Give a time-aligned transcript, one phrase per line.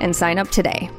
[0.00, 0.90] and sign up today.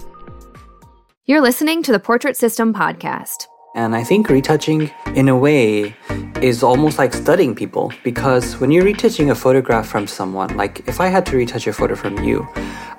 [1.26, 3.48] You're listening to the Portrait System podcast.
[3.74, 5.96] And I think retouching, in a way,
[6.42, 11.00] is almost like studying people because when you're retouching a photograph from someone, like if
[11.00, 12.48] I had to retouch a photo from you,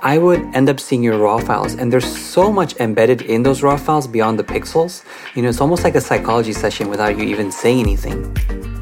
[0.01, 3.63] I would end up seeing your raw files, and there's so much embedded in those
[3.63, 5.05] raw files beyond the pixels.
[5.35, 8.82] You know, it's almost like a psychology session without you even saying anything.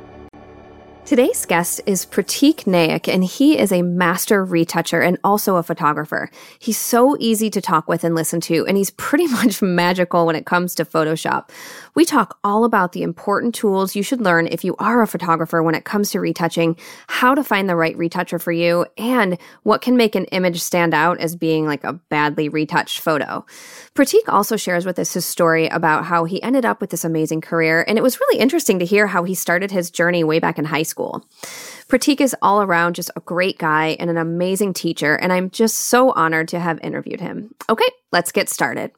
[1.03, 6.29] Today's guest is Pratik Naik, and he is a master retoucher and also a photographer.
[6.57, 10.37] He's so easy to talk with and listen to, and he's pretty much magical when
[10.37, 11.49] it comes to Photoshop.
[11.95, 15.61] We talk all about the important tools you should learn if you are a photographer
[15.61, 16.77] when it comes to retouching,
[17.07, 20.93] how to find the right retoucher for you, and what can make an image stand
[20.93, 23.45] out as being like a badly retouched photo.
[23.95, 27.41] Pratik also shares with us his story about how he ended up with this amazing
[27.41, 30.57] career, and it was really interesting to hear how he started his journey way back
[30.57, 31.00] in high school.
[31.87, 35.77] Pratik is all around just a great guy and an amazing teacher, and I'm just
[35.77, 37.53] so honored to have interviewed him.
[37.69, 38.91] Okay, let's get started.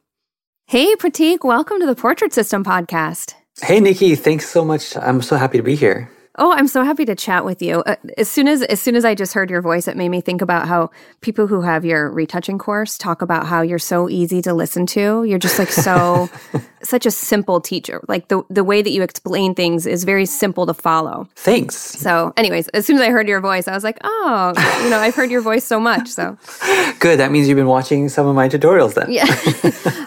[0.66, 3.34] Hey, Pratik, welcome to the Portrait System podcast.
[3.60, 4.96] Hey, Nikki, thanks so much.
[4.96, 6.10] I'm so happy to be here.
[6.36, 7.80] Oh, I'm so happy to chat with you.
[7.80, 10.20] Uh, as soon as as soon as I just heard your voice, it made me
[10.20, 10.90] think about how
[11.20, 15.22] people who have your retouching course talk about how you're so easy to listen to.
[15.22, 16.28] You're just like so
[16.82, 18.02] such a simple teacher.
[18.08, 21.28] Like the the way that you explain things is very simple to follow.
[21.36, 21.76] Thanks.
[21.76, 24.98] So, anyways, as soon as I heard your voice, I was like, "Oh, you know,
[24.98, 26.36] I've heard your voice so much." So
[26.98, 27.20] Good.
[27.20, 29.12] That means you've been watching some of my tutorials then.
[29.12, 29.26] Yeah.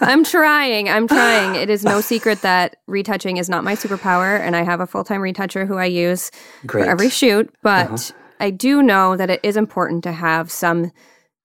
[0.02, 0.90] I'm trying.
[0.90, 1.54] I'm trying.
[1.54, 5.20] It is no secret that retouching is not my superpower and I have a full-time
[5.20, 6.17] retoucher who I use
[6.66, 6.84] Great.
[6.84, 8.12] for every shoot, but uh-huh.
[8.40, 10.92] I do know that it is important to have some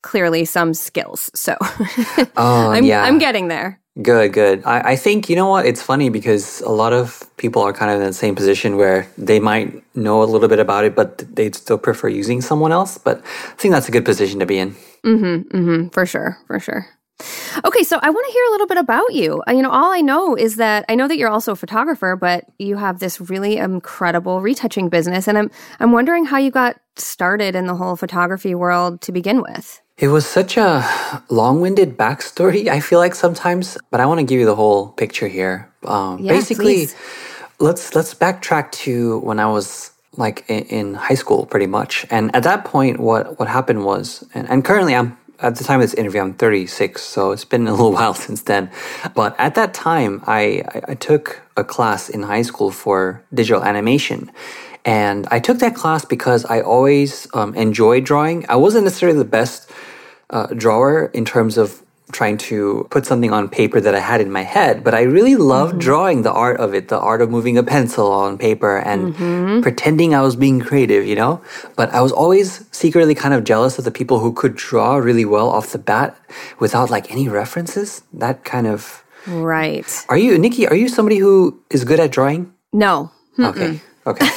[0.02, 1.32] clearly some skills.
[1.34, 1.56] So
[2.38, 3.04] oh, I'm, yeah.
[3.04, 3.80] I'm getting there.
[4.02, 4.64] Good, good.
[4.66, 5.68] I, I think, you know what?
[5.68, 9.08] It's funny because a lot of people are kind of in the same position where
[9.20, 12.98] they might know a little bit about it, but they'd still prefer using someone else.
[12.98, 14.72] But I think that's a good position to be in.
[15.06, 16.88] Mm-hmm, mm-hmm, for sure, for sure.
[17.66, 19.44] Okay, so I want to hear a little bit about you.
[19.48, 22.16] Uh, you know, all I know is that I know that you're also a photographer,
[22.16, 26.80] but you have this really incredible retouching business, and I'm I'm wondering how you got
[26.96, 29.82] started in the whole photography world to begin with.
[29.98, 30.84] It was such a
[31.30, 32.68] long-winded backstory.
[32.68, 35.72] I feel like sometimes, but I want to give you the whole picture here.
[35.86, 36.96] Um, yeah, basically, please.
[37.60, 42.06] let's let's backtrack to when I was like in, in, high school, pretty much.
[42.10, 45.82] And at that point, what what happened was, and, and currently I'm at the time
[45.82, 48.72] of this interview, I'm 36, so it's been a little while since then.
[49.14, 54.32] But at that time, I, I, took a class in high school for digital animation.
[54.86, 58.46] And I took that class because I always um, enjoyed drawing.
[58.50, 59.70] I wasn't necessarily the best
[60.30, 61.83] uh, drawer in terms of
[62.14, 65.36] trying to put something on paper that I had in my head, but I really
[65.36, 65.80] loved mm-hmm.
[65.80, 69.62] drawing the art of it, the art of moving a pencil on paper and mm-hmm.
[69.62, 71.42] pretending I was being creative, you know?
[71.76, 75.26] But I was always secretly kind of jealous of the people who could draw really
[75.26, 76.18] well off the bat
[76.60, 78.04] without like any references.
[78.14, 79.04] That kind of.
[79.28, 80.06] Right.
[80.10, 82.54] Are you, Nikki, are you somebody who is good at drawing?
[82.72, 83.12] No.
[83.38, 83.50] Mm-mm.
[83.50, 83.82] Okay.
[84.06, 84.28] Okay.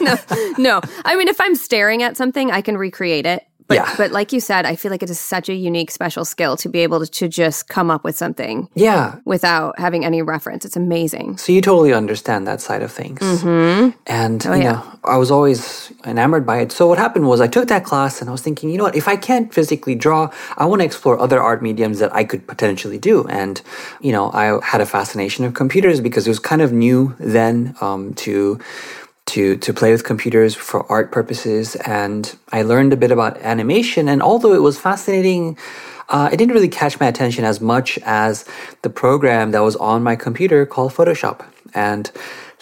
[0.00, 0.16] no,
[0.58, 0.80] no.
[1.04, 3.44] I mean, if I'm staring at something, I can recreate it.
[3.68, 3.94] But, Yeah.
[3.96, 6.68] but like you said, I feel like it is such a unique, special skill to
[6.68, 9.16] be able to, to just come up with something Yeah.
[9.24, 10.64] without having any reference.
[10.64, 11.36] It's amazing.
[11.38, 13.20] So you totally understand that side of things.
[13.20, 13.90] Mm-hmm.
[14.06, 14.72] And, you Oh, yeah.
[14.72, 16.72] know, I was always enamored by it.
[16.72, 18.96] So what happened was I took that class and I was thinking, you know what,
[18.96, 22.46] if I can't physically draw, I want to explore other art mediums that I could
[22.46, 23.26] potentially do.
[23.28, 23.60] And,
[24.00, 27.74] you know, I had a fascination of computers because it was kind of new then
[27.80, 28.58] um, to
[29.26, 34.08] to to play with computers for art purposes and I learned a bit about animation
[34.08, 35.56] and although it was fascinating
[36.08, 38.44] uh, it didn't really catch my attention as much as
[38.82, 41.44] the program that was on my computer called Photoshop.
[41.74, 42.10] And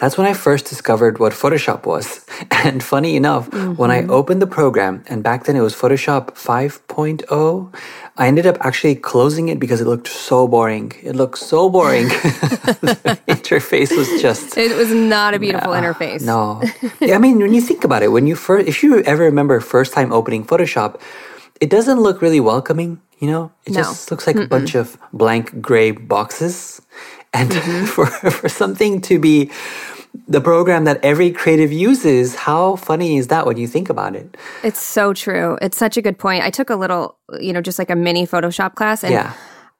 [0.00, 2.24] that's when I first discovered what Photoshop was.
[2.64, 3.48] And funny enough,
[3.80, 4.10] when I mm-hmm.
[4.10, 7.74] opened the program, and back then it was Photoshop 5.0,
[8.16, 10.92] I ended up actually closing it because it looked so boring.
[11.02, 12.08] It looked so boring.
[12.84, 16.22] the interface was just It was not a beautiful interface.
[16.24, 16.60] no.
[17.00, 19.60] Yeah, I mean, when you think about it, when you first, if you ever remember
[19.60, 21.00] first time opening Photoshop,
[21.60, 23.52] it doesn't look really welcoming, you know?
[23.66, 23.82] It No.
[23.82, 26.80] just looks like a bunch of blank gray boxes.
[27.32, 27.84] And mm-hmm.
[27.86, 29.50] for, for something to be
[30.26, 34.36] the program that every creative uses, how funny is that when you think about it?
[34.64, 35.56] It's so true.
[35.62, 36.42] It's such a good point.
[36.42, 39.32] I took a little, you know, just like a mini Photoshop class and Yeah.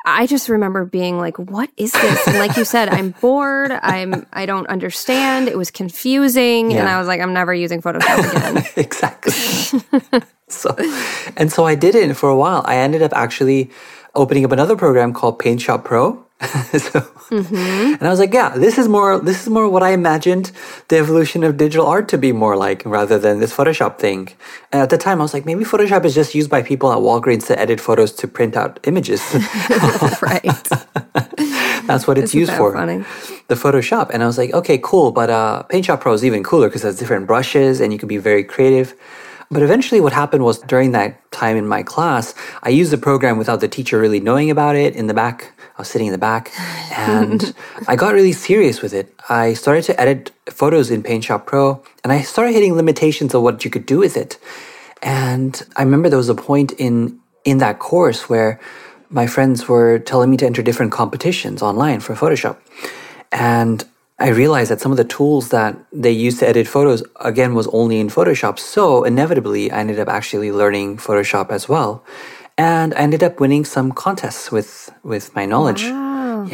[0.06, 2.26] I just remember being like, what is this?
[2.26, 3.70] And like you said, I'm bored.
[3.70, 5.46] I'm I don't understand.
[5.48, 6.72] It was confusing.
[6.72, 8.64] And I was like, I'm never using Photoshop again.
[8.76, 9.32] exactly.
[10.48, 10.74] so,
[11.36, 12.62] and so I did it for a while.
[12.64, 13.70] I ended up actually
[14.14, 16.24] opening up another program called Paint Shop Pro.
[16.78, 20.52] so, and I was like, yeah, this is more, this is more what I imagined
[20.88, 24.28] the evolution of digital art to be more like, rather than this Photoshop thing.
[24.72, 26.98] And at the time, I was like, maybe Photoshop is just used by people at
[26.98, 29.20] Walgreens to edit photos to print out images.
[30.22, 30.42] right.
[31.86, 32.72] That's what it's Isn't used for.
[32.72, 33.04] funny?
[33.48, 34.10] The Photoshop.
[34.10, 35.12] And I was like, okay, cool.
[35.12, 37.98] But uh, Paint Shop Pro is even cooler because it has different brushes and you
[37.98, 38.94] can be very creative.
[39.52, 43.36] But eventually, what happened was during that time in my class, I used the program
[43.36, 45.52] without the teacher really knowing about it in the back.
[45.80, 46.52] I was sitting in the back
[46.96, 47.54] and
[47.88, 49.14] I got really serious with it.
[49.30, 53.40] I started to edit photos in Paint Shop Pro and I started hitting limitations of
[53.40, 54.38] what you could do with it.
[55.02, 58.60] And I remember there was a point in in that course where
[59.08, 62.58] my friends were telling me to enter different competitions online for Photoshop.
[63.32, 63.82] And
[64.18, 67.66] I realized that some of the tools that they used to edit photos again was
[67.68, 68.58] only in Photoshop.
[68.58, 72.04] So inevitably I ended up actually learning Photoshop as well.
[72.60, 75.82] And I ended up winning some contests with with my knowledge.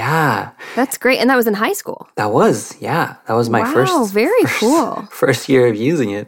[0.03, 0.50] Yeah.
[0.75, 1.19] That's great.
[1.20, 2.08] And that was in high school.
[2.17, 3.06] That was, yeah.
[3.26, 4.91] That was my Wow, first very first- cool.
[5.23, 6.26] First year of using it.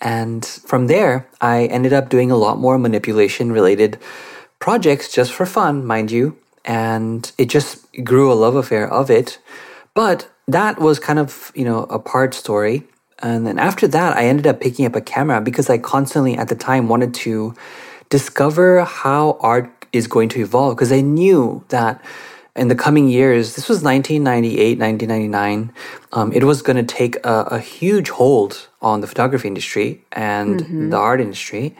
[0.00, 3.98] And from there, I ended up doing a lot more manipulation related
[4.58, 6.36] projects just for fun, mind you.
[6.64, 7.72] And it just
[8.04, 9.38] grew a love affair of it.
[9.94, 10.18] But
[10.48, 12.76] that was kind of, you know, a part story.
[13.18, 16.48] And then after that, I ended up picking up a camera because I constantly at
[16.48, 17.54] the time wanted to
[18.12, 21.94] discover how art is going to evolve because I knew that
[22.54, 25.72] in the coming years, this was 1998, 1999,
[26.12, 30.60] um, it was going to take a, a huge hold on the photography industry and
[30.92, 31.74] the art industry.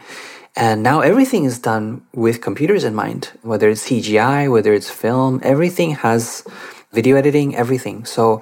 [0.55, 5.39] And now everything is done with computers in mind, whether it's CGI, whether it's film,
[5.43, 6.43] everything has
[6.91, 8.05] video editing, everything.
[8.05, 8.41] So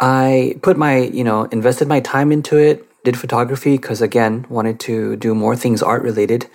[0.00, 4.80] I put my, you know, invested my time into it, did photography because again, wanted
[4.88, 6.48] to do more things art related.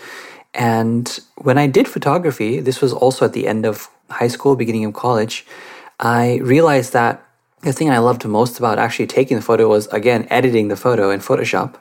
[0.53, 4.85] And when I did photography, this was also at the end of high school, beginning
[4.85, 5.45] of college,
[5.99, 7.25] I realized that
[7.61, 11.09] the thing I loved most about actually taking the photo was again editing the photo
[11.09, 11.75] in Photoshop.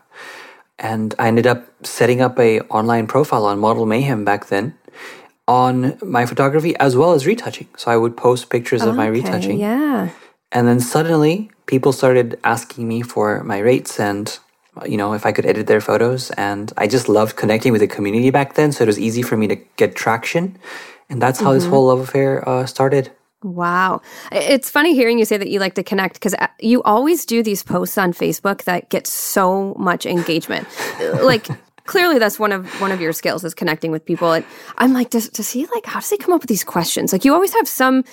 [0.78, 4.74] And I ended up setting up a online profile on Model Mayhem back then
[5.46, 7.68] on my photography as well as retouching.
[7.76, 9.58] So I would post pictures of my retouching.
[9.58, 10.10] Yeah.
[10.50, 14.38] And then suddenly people started asking me for my rates and
[14.86, 17.88] you know if I could edit their photos and I just loved connecting with the
[17.88, 20.58] community back then so it was easy for me to get traction
[21.10, 21.72] and that's how this mm-hmm.
[21.72, 23.12] whole love affair uh, started.
[23.42, 24.00] Wow.
[24.30, 27.42] It's funny hearing you say that you like to connect because uh, you always do
[27.42, 30.66] these posts on Facebook that get so much engagement.
[31.00, 31.48] Uh, like
[31.84, 34.44] clearly that's one of one of your skills is connecting with people and
[34.78, 37.12] I'm like does, does he like how does he come up with these questions?
[37.12, 38.04] Like you always have some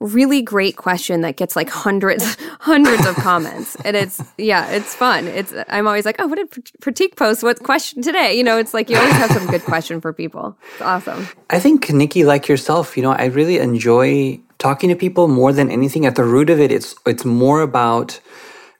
[0.00, 3.76] really great question that gets like hundreds hundreds of comments.
[3.84, 5.26] And it's yeah it's fun.
[5.28, 7.42] It's i'm always like oh what did pratik post?
[7.42, 8.36] What question today?
[8.36, 10.56] You know it's like you always have some good question for people.
[10.72, 11.28] It's awesome.
[11.50, 15.70] I think Nikki, like yourself, you know, I really enjoy talking to people more than
[15.70, 16.06] anything.
[16.06, 18.20] At the root of it, it's it's more about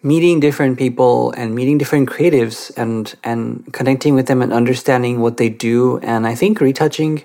[0.02, 5.36] meeting different people and meeting different creatives and and connecting with them and understanding what
[5.36, 5.98] they do.
[5.98, 7.24] And I think retouching,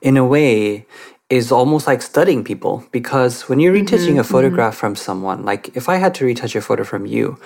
[0.00, 0.86] in a way,
[1.28, 4.30] is almost like studying people because when you're mm-hmm, retouching a mm-hmm.
[4.30, 7.36] photograph from someone, like if I had to retouch a photo from you,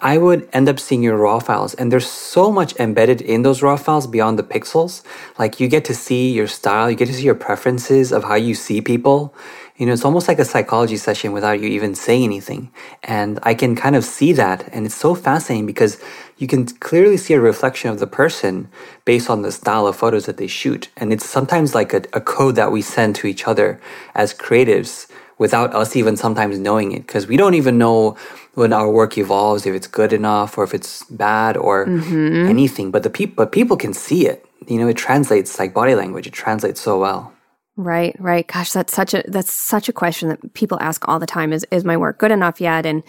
[0.00, 1.74] I would end up seeing your raw files.
[1.74, 5.04] And there's so much embedded in those raw files beyond the pixels.
[5.38, 8.34] Like you get to see your style, you get to see your preferences of how
[8.34, 9.32] you see people.
[9.76, 12.72] You know, it's almost like a psychology session without you even saying anything.
[13.04, 14.68] And I can kind of see that.
[14.72, 16.00] And it's so fascinating because
[16.38, 18.68] you can clearly see a reflection of the person
[19.04, 20.88] based on the style of photos that they shoot.
[20.96, 23.80] And it's sometimes like a, a code that we send to each other
[24.14, 28.16] as creatives without us even sometimes knowing it because we don't even know
[28.54, 32.48] when our work evolves if it's good enough or if it's bad or mm-hmm.
[32.48, 35.94] anything but the people but people can see it you know it translates like body
[35.94, 37.32] language it translates so well
[37.78, 38.44] Right, right.
[38.44, 41.52] Gosh, that's such a that's such a question that people ask all the time.
[41.52, 42.84] Is is my work good enough yet?
[42.84, 43.04] And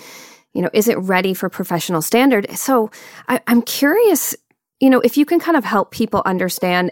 [0.54, 2.50] you know, is it ready for professional standard?
[2.58, 2.92] So
[3.28, 4.36] I, I'm curious,
[4.80, 6.92] you know, if you can kind of help people understand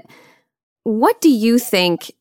[0.84, 2.12] what do you think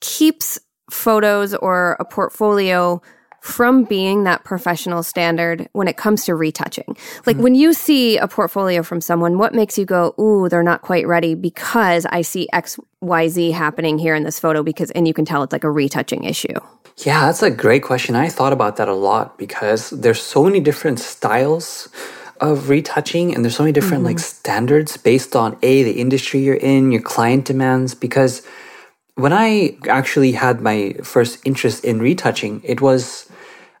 [0.00, 0.58] keeps
[0.90, 3.00] photos or a portfolio
[3.42, 6.96] from being that professional standard when it comes to retouching.
[7.26, 10.82] Like when you see a portfolio from someone, what makes you go, "Ooh, they're not
[10.82, 15.24] quite ready because I see XYZ happening here in this photo because and you can
[15.24, 16.54] tell it's like a retouching issue."
[16.98, 18.14] Yeah, that's a great question.
[18.14, 21.88] I thought about that a lot because there's so many different styles
[22.40, 24.38] of retouching and there's so many different like mm-hmm.
[24.38, 28.46] standards based on a the industry you're in, your client demands because
[29.16, 33.28] when I actually had my first interest in retouching, it was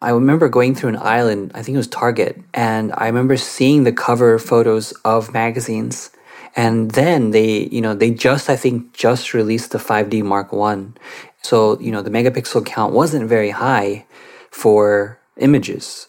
[0.02, 3.84] I remember going through an island, I think it was Target, and I remember seeing
[3.84, 6.10] the cover photos of magazines.
[6.56, 10.96] And then they, you know, they just, I think, just released the 5D Mark One.
[11.42, 14.04] So, you know, the megapixel count wasn't very high
[14.50, 16.08] for images.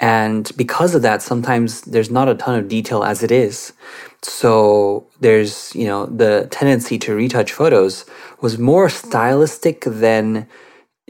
[0.00, 3.74] And because of that, sometimes there's not a ton of detail as it is.
[4.22, 8.06] So there's, you know, the tendency to retouch photos
[8.40, 10.48] was more stylistic than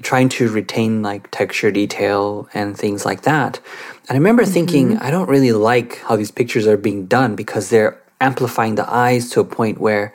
[0.03, 3.61] trying to retain like texture detail and things like that.
[4.09, 4.53] And I remember mm-hmm.
[4.53, 8.93] thinking, I don't really like how these pictures are being done because they're amplifying the
[8.93, 10.13] eyes to a point where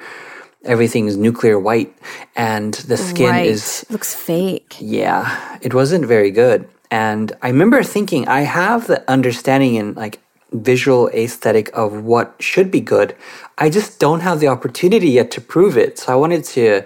[0.65, 1.95] everything is nuclear white
[2.35, 3.45] and the skin right.
[3.45, 4.75] is looks fake.
[4.79, 6.67] yeah, it wasn't very good.
[6.91, 10.19] And I remember thinking, I have the understanding and like
[10.51, 13.15] visual aesthetic of what should be good.
[13.57, 15.99] I just don't have the opportunity yet to prove it.
[15.99, 16.83] So I wanted to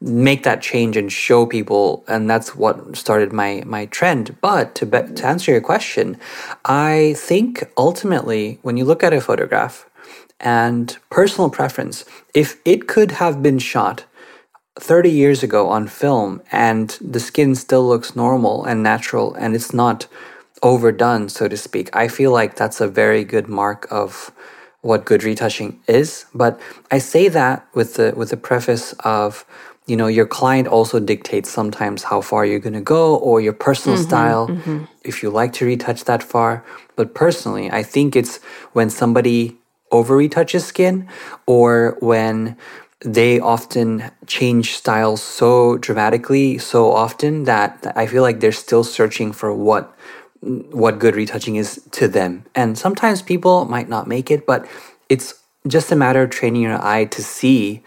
[0.00, 4.36] make that change and show people, and that's what started my my trend.
[4.40, 6.18] But to be, to answer your question,
[6.64, 9.88] I think ultimately when you look at a photograph
[10.40, 14.04] and personal preference, if it could have been shot
[14.78, 19.74] 30 years ago on film and the skin still looks normal and natural and it's
[19.74, 20.06] not
[20.62, 24.30] overdone, so to speak, I feel like that's a very good mark of
[24.80, 26.26] what good retouching is.
[26.34, 29.44] But I say that with the with the preface of
[29.88, 33.52] you know your client also dictates sometimes how far you're going to go or your
[33.52, 34.84] personal mm-hmm, style mm-hmm.
[35.04, 36.64] if you like to retouch that far.
[36.96, 38.38] But personally i think it's
[38.72, 39.56] when somebody
[39.90, 41.08] over retouches skin
[41.46, 42.56] or when
[43.04, 48.82] they often change styles so dramatically so often that that i feel like they're still
[48.82, 49.96] searching for what
[50.40, 52.44] what good retouching is to them.
[52.54, 54.66] And sometimes people might not make it but
[55.08, 55.34] it's
[55.66, 57.82] just a matter of training your eye to see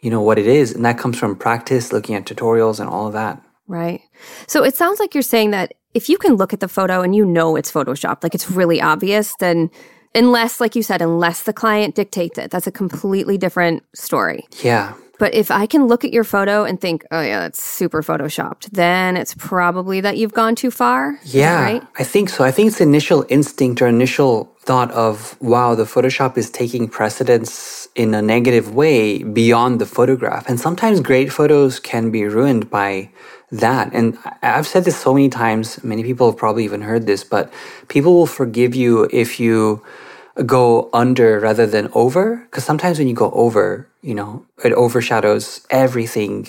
[0.00, 3.06] you know what it is and that comes from practice looking at tutorials and all
[3.06, 4.02] of that Right.
[4.48, 7.14] So it sounds like you're saying that if you can look at the photo and
[7.14, 9.70] you know it's photoshopped, like it's really obvious, then
[10.12, 14.44] unless, like you said, unless the client dictates it, that's a completely different story.
[14.64, 18.02] yeah But if I can look at your photo and think, oh yeah, that's super
[18.02, 21.20] photoshopped, then it's probably that you've gone too far.
[21.24, 21.82] Yeah, right?
[21.98, 22.42] I think so.
[22.42, 26.88] I think it's the initial instinct or initial thought of, wow, the Photoshop is taking
[26.88, 30.48] precedence in a negative way beyond the photograph.
[30.48, 33.10] And sometimes great photos can be ruined by
[33.52, 33.92] that.
[33.92, 37.52] And I've said this so many times, many people have probably even heard this, but
[37.88, 39.84] people will forgive you if you
[40.46, 42.36] go under rather than over.
[42.36, 46.48] Because sometimes when you go over, you know, it overshadows everything,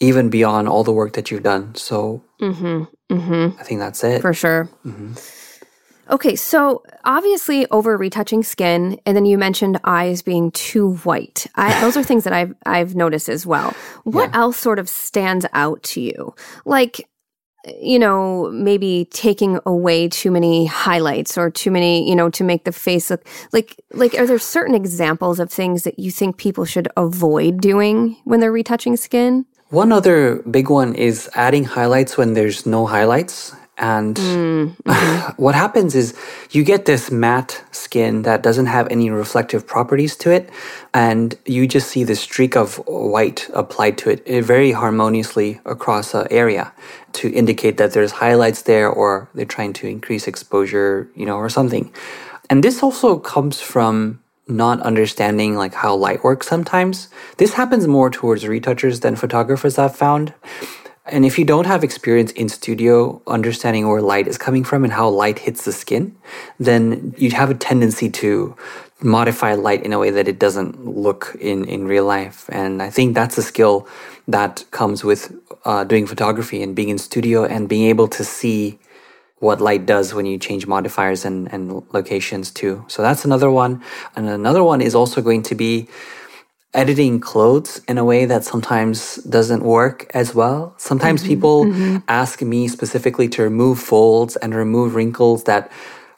[0.00, 1.74] even beyond all the work that you've done.
[1.74, 3.60] So mm-hmm, mm-hmm.
[3.60, 4.20] I think that's it.
[4.20, 4.68] For sure.
[4.84, 5.14] Mm-hmm.
[6.10, 11.46] Okay, so obviously over retouching skin, and then you mentioned eyes being too white.
[11.54, 13.74] I, those are things that I've I've noticed as well.
[14.04, 16.34] What else sort of stands out to you?
[16.64, 17.08] Like,
[17.80, 22.64] you know, maybe taking away too many highlights or too many, you know, to make
[22.64, 24.14] the face look like like.
[24.14, 28.52] Are there certain examples of things that you think people should avoid doing when they're
[28.52, 29.46] retouching skin?
[29.68, 33.54] One other big one is adding highlights when there's no highlights.
[33.80, 34.76] And
[35.36, 36.14] what happens is
[36.50, 40.50] you get this matte skin that doesn't have any reflective properties to it,
[40.94, 46.14] and you just see this streak of white applied to it eh, very harmoniously across
[46.14, 46.72] an area
[47.14, 51.48] to indicate that there's highlights there or they're trying to increase exposure, you know, or
[51.48, 51.92] something.
[52.50, 57.08] And this also comes from not understanding like how light works sometimes.
[57.38, 60.34] This happens more towards retouchers than photographers I've found.
[61.06, 64.92] And if you don't have experience in studio understanding where light is coming from and
[64.92, 66.16] how light hits the skin,
[66.58, 68.56] then you'd have a tendency to
[69.02, 72.48] modify light in a way that it doesn't look in, in real life.
[72.52, 73.88] And I think that's a skill
[74.28, 78.78] that comes with uh, doing photography and being in studio and being able to see
[79.38, 82.84] what light does when you change modifiers and, and locations too.
[82.88, 83.82] So that's another one.
[84.14, 85.88] And another one is also going to be
[86.72, 90.74] editing clothes in a way that sometimes doesn't work as well.
[90.76, 91.96] Sometimes mm-hmm, people mm-hmm.
[92.06, 95.70] ask me specifically to remove folds and remove wrinkles that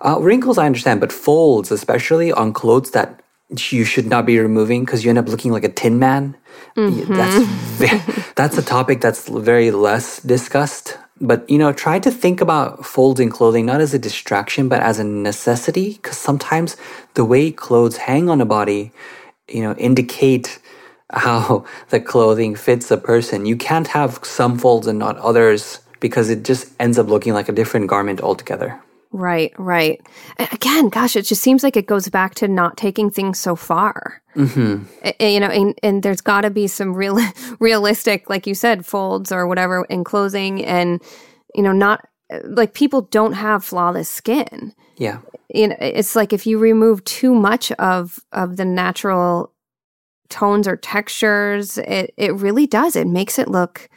[0.03, 3.23] uh, wrinkles I understand, but folds, especially on clothes that
[3.71, 6.37] you should not be removing because you end up looking like a tin man.
[6.77, 7.15] Mm-hmm.
[7.15, 7.47] That's
[7.79, 8.03] very,
[8.35, 10.99] that's a topic that's very less discussed.
[11.21, 14.81] But you know, try to think about folds in clothing not as a distraction, but
[14.81, 15.95] as a necessity.
[15.95, 16.77] Because sometimes
[17.15, 18.93] the way clothes hang on a body
[19.49, 20.59] you know, indicate
[21.13, 23.47] how the clothing fits a person.
[23.47, 27.49] You can't have some folds and not others because it just ends up looking like
[27.49, 28.81] a different garment altogether.
[29.15, 30.01] Right, right.
[30.39, 34.23] Again, gosh, it just seems like it goes back to not taking things so far.
[34.35, 34.85] Mm-hmm.
[35.21, 37.19] You know, and, and there's got to be some real,
[37.61, 41.03] realistic, like you said, folds or whatever in clothing, and
[41.55, 42.09] you know, not
[42.45, 44.73] like people don't have flawless skin.
[44.97, 45.19] Yeah
[45.55, 49.53] you know it's like if you remove too much of of the natural
[50.29, 52.97] tones or textures it it really does.
[52.97, 53.89] It makes it look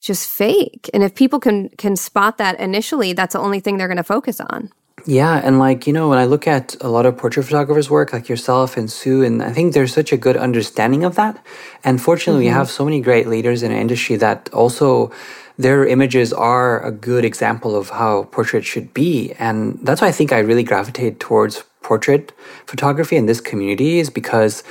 [0.00, 0.88] just fake.
[0.94, 4.04] And if people can can spot that initially that's the only thing they're going to
[4.04, 4.70] focus on.
[5.06, 8.12] Yeah and like you know when i look at a lot of portrait photographers work
[8.12, 11.44] like yourself and sue and i think there's such a good understanding of that.
[11.82, 12.54] And fortunately mm-hmm.
[12.54, 15.10] we have so many great leaders in our industry that also
[15.56, 19.32] their images are a good example of how portrait should be.
[19.38, 22.32] And that's why I think I really gravitate towards portrait
[22.66, 24.64] photography in this community is because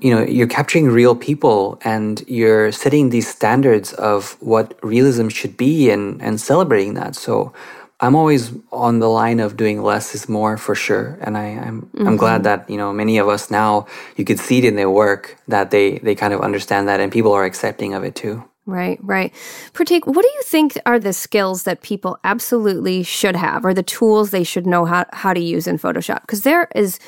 [0.00, 5.56] you know you're capturing real people and you're setting these standards of what realism should
[5.56, 7.52] be and and celebrating that so
[8.00, 11.82] i'm always on the line of doing less is more for sure and i i'm
[11.82, 12.06] mm-hmm.
[12.06, 14.90] i'm glad that you know many of us now you could see it in their
[14.90, 18.42] work that they they kind of understand that and people are accepting of it too
[18.68, 19.32] Right, right.
[19.72, 23.82] Pratik, what do you think are the skills that people absolutely should have or the
[23.82, 26.20] tools they should know how, how to use in Photoshop?
[26.20, 26.98] Because there is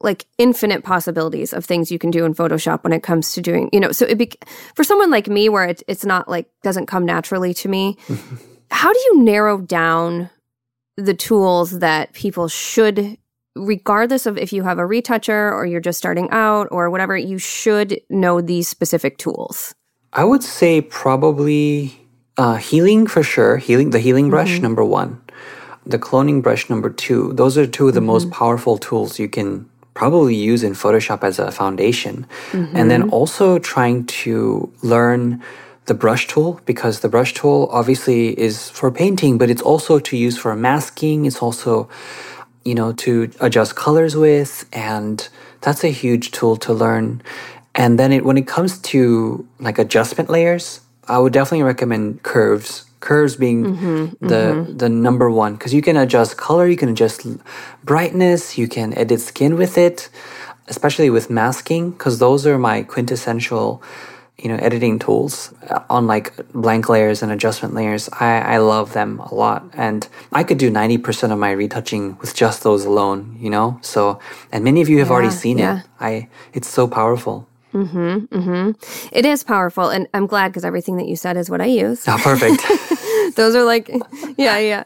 [0.00, 3.68] like infinite possibilities of things you can do in Photoshop when it comes to doing,
[3.74, 4.32] you know, so it be,
[4.74, 7.98] for someone like me where it, it's not like doesn't come naturally to me,
[8.70, 10.30] how do you narrow down
[10.96, 13.18] the tools that people should
[13.54, 17.36] regardless of if you have a retoucher or you're just starting out or whatever, you
[17.36, 19.74] should know these specific tools?
[20.12, 23.56] I would say probably uh, healing for sure.
[23.56, 24.62] Healing the healing brush mm-hmm.
[24.62, 25.20] number one,
[25.86, 27.32] the cloning brush number two.
[27.32, 28.08] Those are two of the mm-hmm.
[28.08, 32.76] most powerful tools you can probably use in Photoshop as a foundation, mm-hmm.
[32.76, 35.42] and then also trying to learn
[35.86, 40.16] the brush tool because the brush tool obviously is for painting, but it's also to
[40.16, 41.26] use for masking.
[41.26, 41.88] It's also
[42.64, 45.28] you know to adjust colors with and
[45.62, 47.22] that's a huge tool to learn
[47.74, 52.84] and then it, when it comes to like adjustment layers, I would definitely recommend curves.
[53.00, 54.76] Curves being mm-hmm, the mm-hmm.
[54.76, 57.26] the number one because you can adjust color, you can adjust
[57.82, 60.08] brightness, you can edit skin with it,
[60.68, 63.82] especially with masking because those are my quintessential
[64.38, 65.52] you know editing tools
[65.90, 70.42] on like blank layers and adjustment layers I, I love them a lot and i
[70.42, 74.18] could do 90% of my retouching with just those alone you know so
[74.50, 75.80] and many of you have yeah, already seen yeah.
[75.80, 78.70] it i it's so powerful Mm-hmm, mm-hmm.
[79.12, 82.06] It is powerful, and I'm glad because everything that you said is what I use.
[82.06, 82.62] Oh, perfect.
[83.36, 83.90] Those are like,
[84.36, 84.84] yeah, yeah.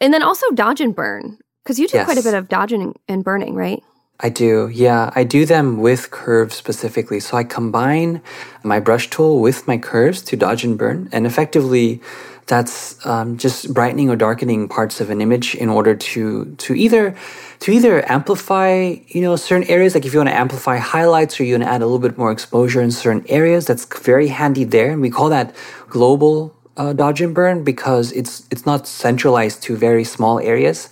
[0.00, 2.04] And then also dodge and burn because you do yes.
[2.04, 3.82] quite a bit of dodging and burning, right?
[4.20, 5.10] I do, yeah.
[5.14, 7.20] I do them with curves specifically.
[7.20, 8.22] So I combine
[8.62, 12.00] my brush tool with my curves to dodge and burn, and effectively
[12.46, 17.16] that's um, just brightening or darkening parts of an image in order to to either
[17.60, 21.44] to either amplify you know certain areas like if you want to amplify highlights or
[21.44, 24.64] you want to add a little bit more exposure in certain areas that's very handy
[24.64, 24.90] there.
[24.90, 25.54] And we call that
[25.88, 30.88] global uh, dodge and burn because it's it's not centralized to very small areas.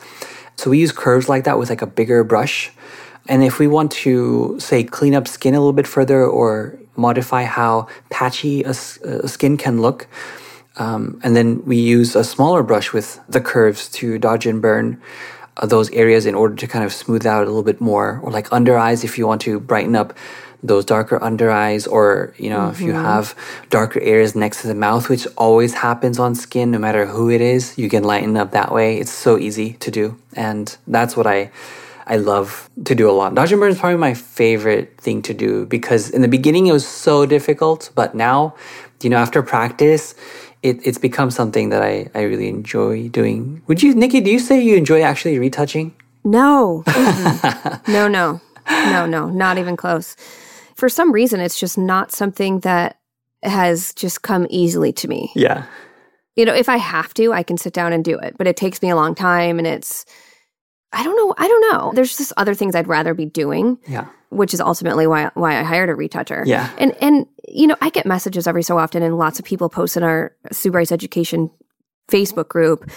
[0.56, 2.70] So we use curves like that with like a bigger brush.
[3.28, 7.44] And if we want to say clean up skin a little bit further or modify
[7.44, 10.06] how patchy a, a skin can look
[10.76, 15.00] Um, and then we use a smaller brush with the curves to dodge and burn
[15.56, 18.20] uh, those areas in order to kind of smooth out a little bit more.
[18.22, 20.14] Or like under eyes, if you want to brighten up
[20.62, 22.70] those darker under eyes, or you know, mm-hmm.
[22.70, 23.04] if you mm-hmm.
[23.04, 23.34] have
[23.68, 27.40] darker areas next to the mouth, which always happens on skin, no matter who it
[27.40, 28.98] is, you can lighten up that way.
[28.98, 31.50] It's so easy to do, and that's what I
[32.06, 33.34] I love to do a lot.
[33.34, 36.72] Dodge and burn is probably my favorite thing to do because in the beginning it
[36.72, 38.54] was so difficult, but now,
[39.02, 40.14] you know, after practice,
[40.62, 43.62] it, it's become something that I, I really enjoy doing.
[43.66, 45.94] Would you, Nikki, do you say you enjoy actually retouching?
[46.24, 46.84] No.
[47.88, 48.40] no, no.
[48.68, 50.16] No, no, not even close.
[50.76, 52.98] For some reason, it's just not something that
[53.42, 55.32] has just come easily to me.
[55.34, 55.66] Yeah.
[56.36, 58.56] You know, if I have to, I can sit down and do it, but it
[58.56, 60.06] takes me a long time and it's,
[60.92, 61.34] I don't know.
[61.36, 61.92] I don't know.
[61.94, 63.78] There's just other things I'd rather be doing.
[63.86, 64.06] Yeah.
[64.32, 66.42] Which is ultimately why why I hired a retoucher.
[66.46, 66.70] Yeah.
[66.78, 69.96] And and you know, I get messages every so often and lots of people post
[69.96, 71.50] in our Sue Bryce Education
[72.10, 72.90] Facebook group.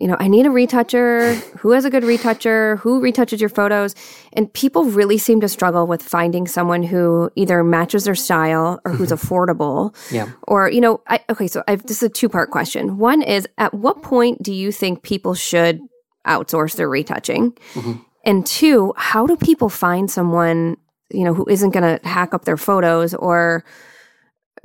[0.00, 1.34] You know, I need a retoucher.
[1.58, 2.76] Who has a good retoucher?
[2.78, 3.94] Who retouches your photos?
[4.32, 8.92] And people really seem to struggle with finding someone who either matches their style or
[8.92, 9.94] who's affordable.
[10.10, 10.30] Yeah.
[10.44, 12.96] Or, you know, I, okay, so I've, this is a two part question.
[12.96, 15.80] One is at what point do you think people should
[16.26, 17.52] outsource their retouching?
[17.74, 17.92] Mm-hmm.
[18.24, 20.76] And two, how do people find someone,
[21.10, 23.64] you know, who isn't going to hack up their photos or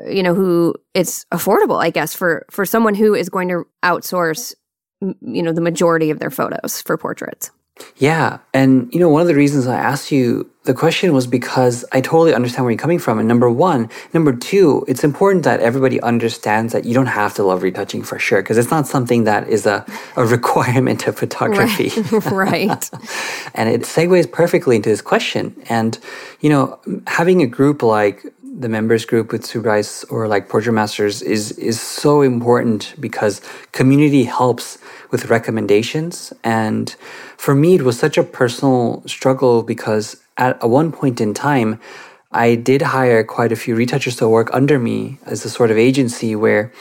[0.08, 4.54] you know, who it's affordable, I guess, for for someone who is going to outsource
[5.02, 7.52] you know, the majority of their photos for portraits.
[7.98, 8.40] Yeah.
[8.54, 12.02] And, you know, one of the reasons I asked you the question was because I
[12.02, 13.20] totally understand where you're coming from.
[13.20, 13.90] And number one.
[14.13, 18.20] Number two, it's important that everybody understands that you don't have to love retouching for
[18.20, 19.86] sure, because it's not something that is a,
[20.18, 21.90] a requirement of photography.
[22.12, 22.32] Right.
[22.52, 22.90] right.
[23.56, 25.56] and it segues perfectly into this question.
[25.70, 25.98] And,
[26.42, 30.74] you know, having a group like the members group with Sue Bryce or like Portrait
[30.74, 33.40] Masters is is so important because
[33.72, 34.80] community helps
[35.12, 36.34] with recommendations.
[36.43, 36.96] And
[37.38, 41.80] for me, it was such a personal struggle because at one point in time,
[42.32, 45.78] I did hire quite a few retouchers to work under me as a sort of
[45.78, 46.72] agency where,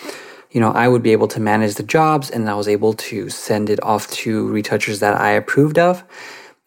[0.51, 3.31] you know, I would be able to manage the jobs and I was able to
[3.31, 6.03] send it off to retouchers that I approved of.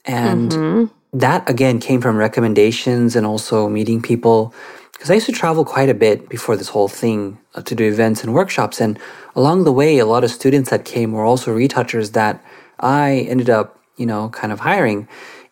[0.05, 1.17] And mm-hmm.
[1.17, 4.53] that again came from recommendations and also meeting people
[4.99, 7.87] because I used to travel quite a bit before this whole thing uh, to do
[7.87, 8.81] events and workshops.
[8.81, 8.99] And
[9.33, 12.43] along the way, a lot of students that came were also retouchers that
[12.81, 15.07] I ended up, you know, kind of hiring.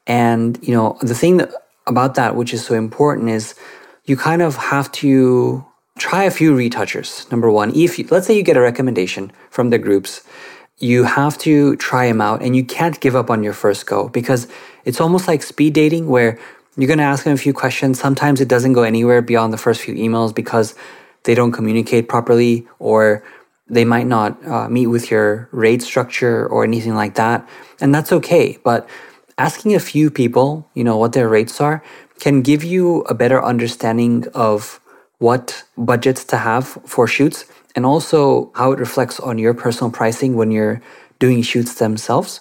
[0.05, 1.49] And, you know, the thing that,
[1.86, 3.55] about that, which is so important, is
[4.03, 5.65] you kind of have to
[5.97, 7.25] try a few retouchers.
[7.31, 10.23] Number one, if you, let's say you get a recommendation from the groups,
[10.79, 14.10] you have to try them out and you can't give up on your first go
[14.10, 14.49] because
[14.83, 16.38] it's almost like speed dating where
[16.78, 18.00] you're going to ask them a few questions.
[18.00, 20.76] Sometimes it doesn't go anywhere beyond the first few emails because
[21.24, 23.24] they don't communicate properly or
[23.68, 27.48] they might not uh, meet with your rate structure or anything like that.
[27.82, 28.58] And that's okay.
[28.63, 28.88] But
[29.38, 31.84] asking a few people, you know, what their rates are
[32.20, 34.80] can give you a better understanding of
[35.18, 40.36] what budgets to have for shoots and also how it reflects on your personal pricing
[40.36, 40.82] when you're
[41.20, 42.40] doing shoots themselves.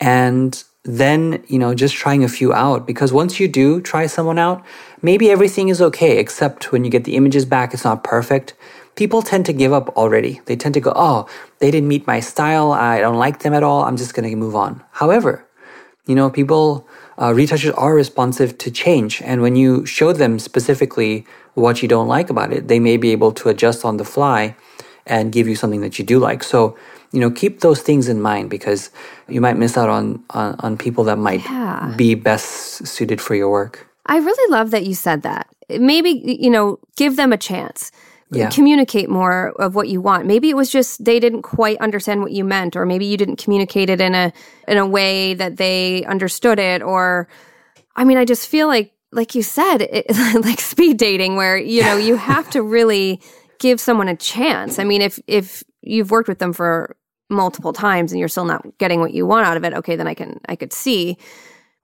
[0.00, 4.38] And then, you know, just trying a few out because once you do try someone
[4.38, 4.62] out,
[5.00, 8.54] maybe everything is okay, except when you get the images back, it's not perfect.
[8.94, 10.42] People tend to give up already.
[10.44, 11.26] They tend to go, oh,
[11.58, 12.72] they didn't meet my style.
[12.72, 13.82] I don't like them at all.
[13.82, 14.84] I'm just going to move on.
[14.92, 15.46] However,
[16.06, 16.86] you know, people,
[17.20, 19.22] uh, retouchers are responsive to change.
[19.22, 23.10] And when you show them specifically what you don't like about it, they may be
[23.10, 24.54] able to adjust on the fly
[25.06, 26.42] and give you something that you do like.
[26.42, 26.76] So,
[27.14, 28.90] you know, keep those things in mind because
[29.28, 31.94] you might miss out on on, on people that might yeah.
[31.96, 33.86] be best suited for your work.
[34.06, 35.46] I really love that you said that.
[35.70, 37.92] Maybe you know, give them a chance.
[38.30, 38.50] Yeah.
[38.50, 40.26] Communicate more of what you want.
[40.26, 43.36] Maybe it was just they didn't quite understand what you meant, or maybe you didn't
[43.36, 44.32] communicate it in a
[44.66, 46.82] in a way that they understood it.
[46.82, 47.28] Or,
[47.94, 50.06] I mean, I just feel like, like you said, it,
[50.44, 53.20] like speed dating, where you know you have to really
[53.60, 54.80] give someone a chance.
[54.80, 56.96] I mean, if if you've worked with them for
[57.30, 60.06] multiple times and you're still not getting what you want out of it, okay, then
[60.06, 61.18] I can I could see.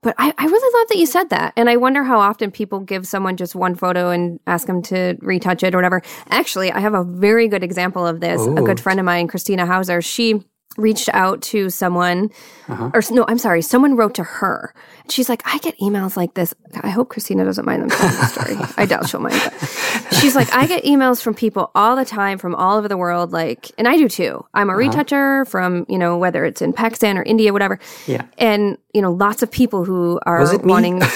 [0.03, 1.53] But I, I really love that you said that.
[1.57, 5.19] And I wonder how often people give someone just one photo and ask them to
[5.21, 6.01] retouch it or whatever.
[6.31, 8.41] Actually, I have a very good example of this.
[8.41, 8.57] Ooh.
[8.57, 10.43] A good friend of mine, Christina Hauser, she
[10.77, 12.31] reached out to someone
[12.69, 12.91] uh-huh.
[12.95, 14.73] or no i'm sorry someone wrote to her
[15.09, 18.27] she's like i get emails like this i hope christina doesn't mind them telling the
[18.27, 22.05] story i doubt she'll mind but she's like i get emails from people all the
[22.05, 24.79] time from all over the world like and i do too i'm a uh-huh.
[24.79, 29.13] retoucher from you know whether it's in pakistan or india whatever yeah and you know
[29.13, 31.03] lots of people who are wanting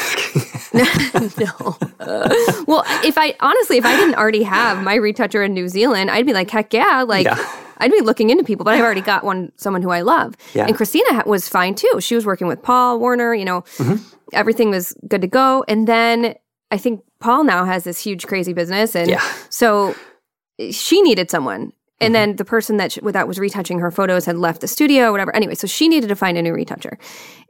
[0.74, 1.76] no.
[2.66, 6.26] well, if I honestly, if I didn't already have my retoucher in New Zealand, I'd
[6.26, 7.26] be like, heck yeah, like.
[7.26, 7.60] Yeah.
[7.78, 10.34] I'd be looking into people, but I've already got one, someone who I love.
[10.54, 10.66] Yeah.
[10.66, 12.00] And Christina was fine too.
[12.00, 13.96] She was working with Paul Warner, you know, Mm-hmm.
[14.32, 15.64] everything was good to go.
[15.68, 16.34] And then
[16.70, 18.94] I think Paul now has this huge, crazy business.
[18.96, 19.18] And Yeah.
[19.20, 19.46] Mm-hmm.
[19.50, 19.94] so
[20.70, 21.72] she needed someone.
[22.00, 25.10] And then the person that, sh- that was retouching her photos had left the studio,
[25.12, 25.34] whatever.
[25.34, 26.98] Anyway, so she needed to find a new retoucher.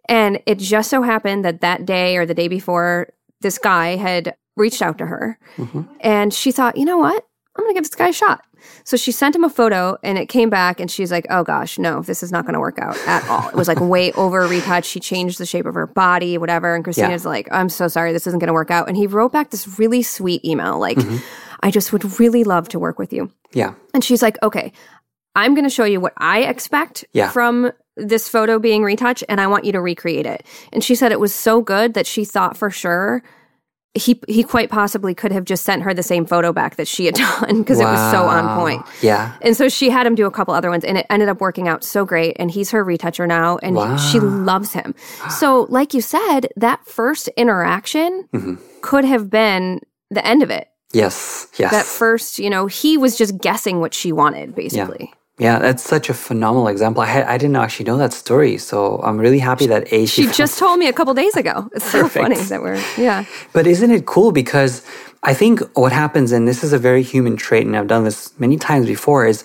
[0.09, 3.09] And it just so happened that that day or the day before,
[3.41, 5.39] this guy had reached out to her.
[5.57, 5.83] Mm-hmm.
[6.01, 7.27] And she thought, you know what?
[7.57, 8.45] I'm going to give this guy a shot.
[8.85, 11.79] So she sent him a photo and it came back and she's like, oh gosh,
[11.79, 13.49] no, this is not going to work out at all.
[13.49, 14.91] It was like way over retouched.
[14.91, 16.75] She changed the shape of her body, whatever.
[16.75, 18.89] And Christina's like, I'm so sorry, this isn't going to work out.
[18.89, 21.19] And he wrote back this really sweet email like, mm-hmm.
[21.61, 23.31] I just would really love to work with you.
[23.53, 23.75] Yeah.
[23.95, 24.73] And she's like, okay,
[25.35, 27.31] I'm going to show you what I expect Yeah.
[27.31, 30.45] from this photo being retouched, and I want you to recreate it.
[30.73, 33.23] And she said it was so good that she thought for sure
[33.95, 37.07] he he quite possibly could have just sent her the same photo back that she
[37.07, 38.85] had done because it was so on point.
[39.03, 39.33] Yeah.
[39.41, 41.69] And so she had him do a couple other ones, and it ended up working
[41.69, 42.37] out so great.
[42.39, 43.97] And he's her retoucher now, and Wow.
[43.97, 44.95] she loves him.
[45.31, 48.55] So, like you said, that first interaction Mm-hmm.
[48.83, 49.81] could have been
[50.11, 50.69] the end of it.
[50.93, 51.47] Yes.
[51.57, 51.71] Yes.
[51.73, 55.11] That first, you know, he was just guessing what she wanted, basically.
[55.13, 57.03] Yeah, that's such a phenomenal example.
[57.03, 60.25] I had, I didn't actually know that story, so I'm really happy that A She
[60.25, 61.69] found- just told me a couple days ago.
[61.75, 63.25] It's so funny that we're yeah.
[63.53, 64.33] But isn't it cool?
[64.33, 64.83] Because
[65.23, 68.33] I think what happens, and this is a very human trait, and I've done this
[68.39, 69.43] many times before, is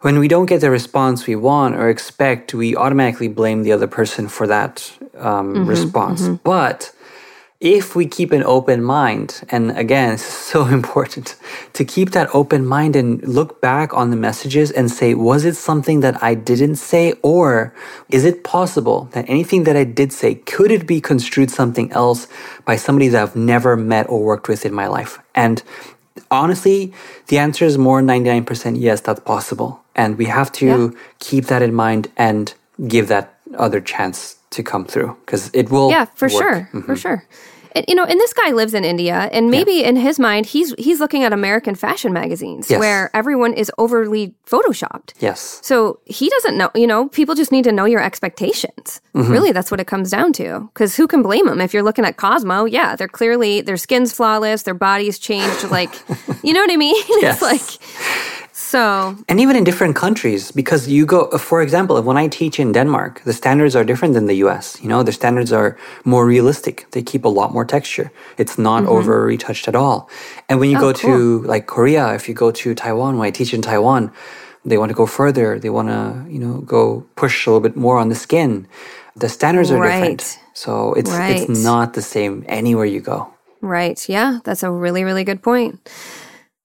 [0.00, 3.86] when we don't get the response we want or expect, we automatically blame the other
[3.86, 6.28] person for that um, response.
[6.28, 6.92] But
[7.60, 11.36] if we keep an open mind, and again, it's so important
[11.72, 15.56] to keep that open mind and look back on the messages and say, was it
[15.56, 17.14] something that I didn't say?
[17.22, 17.74] Or
[18.08, 22.28] is it possible that anything that I did say, could it be construed something else
[22.64, 25.18] by somebody that I've never met or worked with in my life?
[25.34, 25.62] And
[26.30, 26.92] honestly,
[27.26, 29.82] the answer is more 99% yes, that's possible.
[29.96, 32.54] And we have to keep that in mind and
[32.86, 35.90] give that other chance to come through because it will.
[35.90, 36.32] Yeah, for work.
[36.42, 36.60] sure.
[36.72, 36.80] Mm-hmm.
[36.82, 37.26] For sure.
[37.76, 40.72] And, you know, and this guy lives in India, and maybe in his mind, he's
[40.78, 42.80] he's looking at American fashion magazines Yes.
[42.80, 45.12] where everyone is overly photoshopped.
[45.20, 45.60] Yes.
[45.62, 49.02] So he doesn't know, you know, people just need to know your expectations.
[49.14, 49.30] Mm-hmm.
[49.30, 50.70] Really, that's what it comes down to.
[50.72, 51.60] Because who can blame them?
[51.60, 55.64] If you're looking at Cosmo, yeah, they're clearly, their skin's flawless, their bodies changed.
[55.70, 55.92] Like,
[56.42, 56.96] you know what I mean?
[57.20, 57.42] Yes.
[57.42, 58.37] It's like,
[58.68, 62.72] so, And even in different countries, because you go, for example, when I teach in
[62.72, 64.78] Denmark, the standards are different than the US.
[64.82, 66.86] You know, the standards are more realistic.
[66.90, 68.10] They keep a lot more texture.
[68.36, 68.96] It's not mm-hmm.
[68.96, 70.10] over retouched at all.
[70.50, 73.30] And when you oh, go to like Korea, if you go to Taiwan, when I
[73.30, 74.12] teach in Taiwan,
[74.66, 75.58] they want to go further.
[75.58, 78.66] They want to, you know, go push a little bit more on the skin.
[79.16, 80.38] The standards are different.
[80.52, 81.48] So it's Right.
[81.48, 83.18] it's not the same anywhere you go.
[83.62, 83.98] Right.
[84.08, 85.80] Yeah, that's a really, really good point.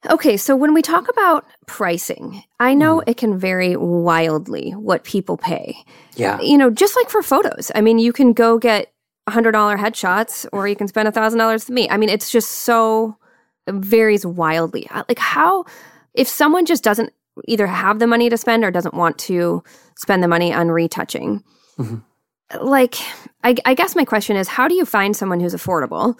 [0.09, 3.09] Okay, so when we talk about pricing, I know Mm-hmm.
[3.09, 5.77] it can vary wildly what people pay.
[6.15, 6.39] Yeah.
[6.41, 7.71] You know, just like for photos.
[7.73, 8.91] I mean, you can go get
[9.29, 11.89] $100 headshots or you can spend $1,000 with me.
[11.89, 13.17] I mean, it's just so
[13.65, 14.87] it varies wildly.
[14.89, 15.63] Uh, Like how
[16.13, 17.13] if someone just doesn't
[17.47, 19.63] either have the money to spend or doesn't want to
[19.97, 21.43] spend the money on retouching.
[22.61, 22.95] Like
[23.43, 26.19] I, I guess my question is how do you find someone who's affordable?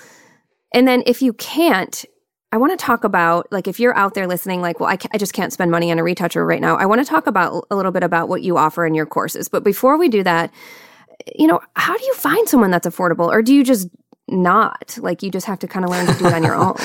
[0.74, 2.04] And then if you can't,
[2.54, 5.18] I want to talk about like if you're out there listening, like, well, I, I
[5.18, 6.76] just can't spend money on a retoucher right now.
[6.76, 9.48] I want to talk about a little bit about what you offer in your courses.
[9.48, 10.54] But before we do that,
[11.36, 13.88] you know, how do you find someone that's affordable, or do you just
[14.28, 14.96] not?
[15.02, 16.76] Like, you just have to kind of learn to do it on your own.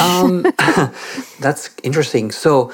[0.00, 0.42] um,
[1.38, 2.32] that's interesting.
[2.32, 2.72] So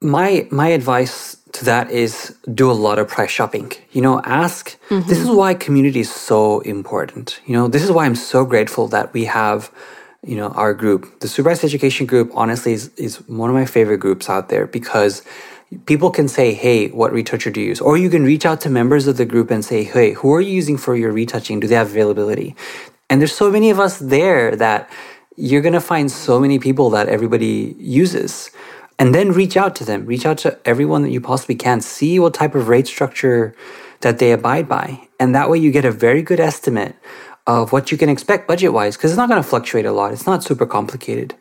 [0.00, 3.72] my my advice to that is do a lot of price shopping.
[3.90, 4.78] You know, ask.
[5.08, 7.40] This is why community is so important.
[7.46, 9.72] You know, this is why I'm so grateful that we have.
[10.26, 13.64] You know, our group, the Sue Bryce Education Group, honestly is, is one of my
[13.64, 15.22] favorite groups out there because
[15.86, 17.80] people can say, hey, what retoucher do you use?
[17.80, 20.40] Or you can reach out to members of the group and say, hey, who are
[20.40, 21.60] you using for your retouching?
[21.60, 22.56] Do they have availability?
[23.08, 24.90] And there's so many of us there that
[25.36, 28.50] you're going to find so many people that everybody uses.
[28.98, 32.18] And then reach out to them, reach out to everyone that you possibly can, see
[32.18, 33.54] what type of rate structure
[34.00, 35.08] that they abide by.
[35.20, 36.96] And that way you get a very good estimate
[37.48, 40.12] of what you can expect budget wise, because it's not going to fluctuate a lot.
[40.12, 41.34] It's not super complicated,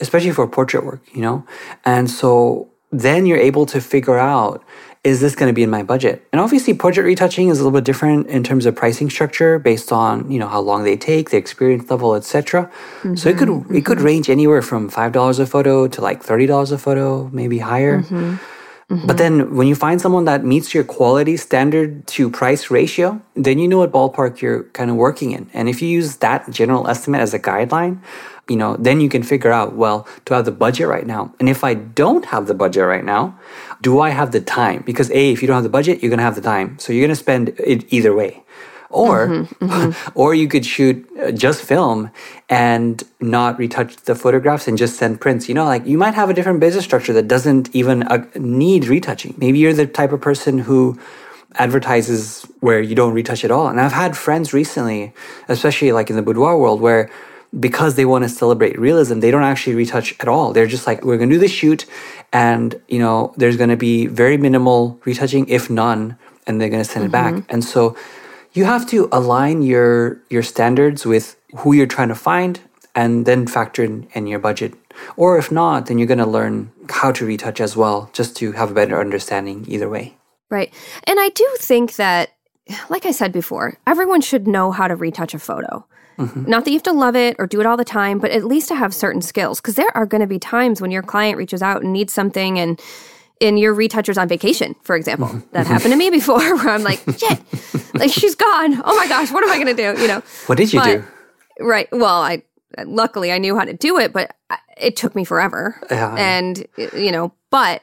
[0.00, 1.46] especially for portrait work, you know?
[1.84, 4.62] And so then you're able to figure out
[5.04, 6.26] is this going to be in my budget?
[6.32, 9.92] And obviously, portrait retouching is a little bit different in terms of pricing structure based
[9.92, 12.68] on you know how long they take, the experience level, etc.
[13.16, 14.06] So it could mm-hmm, it could mm-hmm.
[14.06, 18.02] range anywhere from five dollars a photo to like thirty dollars a photo, maybe higher.
[18.02, 18.55] Mm-hmm.
[18.88, 19.16] But mm-hmm.
[19.16, 23.66] then when you find someone that meets your quality standard to price ratio, then you
[23.66, 25.50] know what ballpark you're kind of working in.
[25.52, 28.00] And if you use that general estimate as a guideline,
[28.48, 31.34] you know, then you can figure out, well, do I have the budget right now?
[31.40, 33.36] And if I don't have the budget right now,
[33.82, 34.82] do I have the time?
[34.86, 36.78] Because A, if you don't have the budget, you're going to have the time.
[36.78, 38.44] So you're going to spend it either way.
[38.90, 40.10] Or, mm-hmm, mm-hmm.
[40.18, 42.10] or you could shoot uh, just film
[42.48, 45.48] and not retouch the photographs and just send prints.
[45.48, 48.86] You know, like you might have a different business structure that doesn't even uh, need
[48.86, 49.34] retouching.
[49.38, 50.98] Maybe you're the type of person who
[51.58, 53.68] advertises where you don't retouch at all.
[53.68, 55.12] And I've had friends recently,
[55.48, 57.10] especially like in the boudoir world, where
[57.58, 60.52] because they want to celebrate realism, they don't actually retouch at all.
[60.52, 61.86] They're just like, we're going to do the shoot,
[62.32, 66.82] and you know, there's going to be very minimal retouching, if none, and they're going
[66.82, 67.08] to send mm-hmm.
[67.08, 67.34] it back.
[67.34, 67.50] Mm-hmm.
[67.50, 67.96] And so,
[68.56, 72.60] you have to align your your standards with who you're trying to find,
[72.94, 74.74] and then factor in, in your budget.
[75.16, 78.52] Or if not, then you're going to learn how to retouch as well, just to
[78.52, 80.16] have a better understanding either way.
[80.48, 80.72] Right,
[81.04, 82.30] and I do think that,
[82.88, 85.84] like I said before, everyone should know how to retouch a photo.
[86.18, 86.48] Mm-hmm.
[86.48, 88.44] Not that you have to love it or do it all the time, but at
[88.44, 89.60] least to have certain skills.
[89.60, 92.58] Because there are going to be times when your client reaches out and needs something
[92.58, 92.80] and
[93.40, 95.42] in your retouchers on vacation, for example.
[95.52, 97.40] That happened to me before where I'm like, shit,
[97.94, 98.80] like she's gone.
[98.84, 100.00] Oh my gosh, what am I going to do?
[100.00, 101.64] You know, what did you but, do?
[101.64, 101.88] Right.
[101.90, 102.42] Well, I,
[102.84, 104.34] luckily I knew how to do it, but
[104.76, 105.80] it took me forever.
[105.90, 106.14] Yeah.
[106.18, 107.82] And, you know, but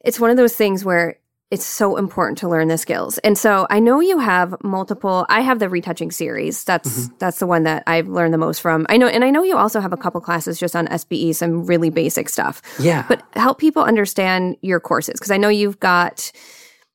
[0.00, 1.18] it's one of those things where
[1.50, 3.16] it's so important to learn the skills.
[3.18, 6.62] And so I know you have multiple I have the retouching series.
[6.64, 7.14] That's mm-hmm.
[7.18, 8.86] that's the one that I've learned the most from.
[8.88, 11.64] I know and I know you also have a couple classes just on SBE some
[11.64, 12.60] really basic stuff.
[12.78, 13.04] Yeah.
[13.08, 16.30] But help people understand your courses because I know you've got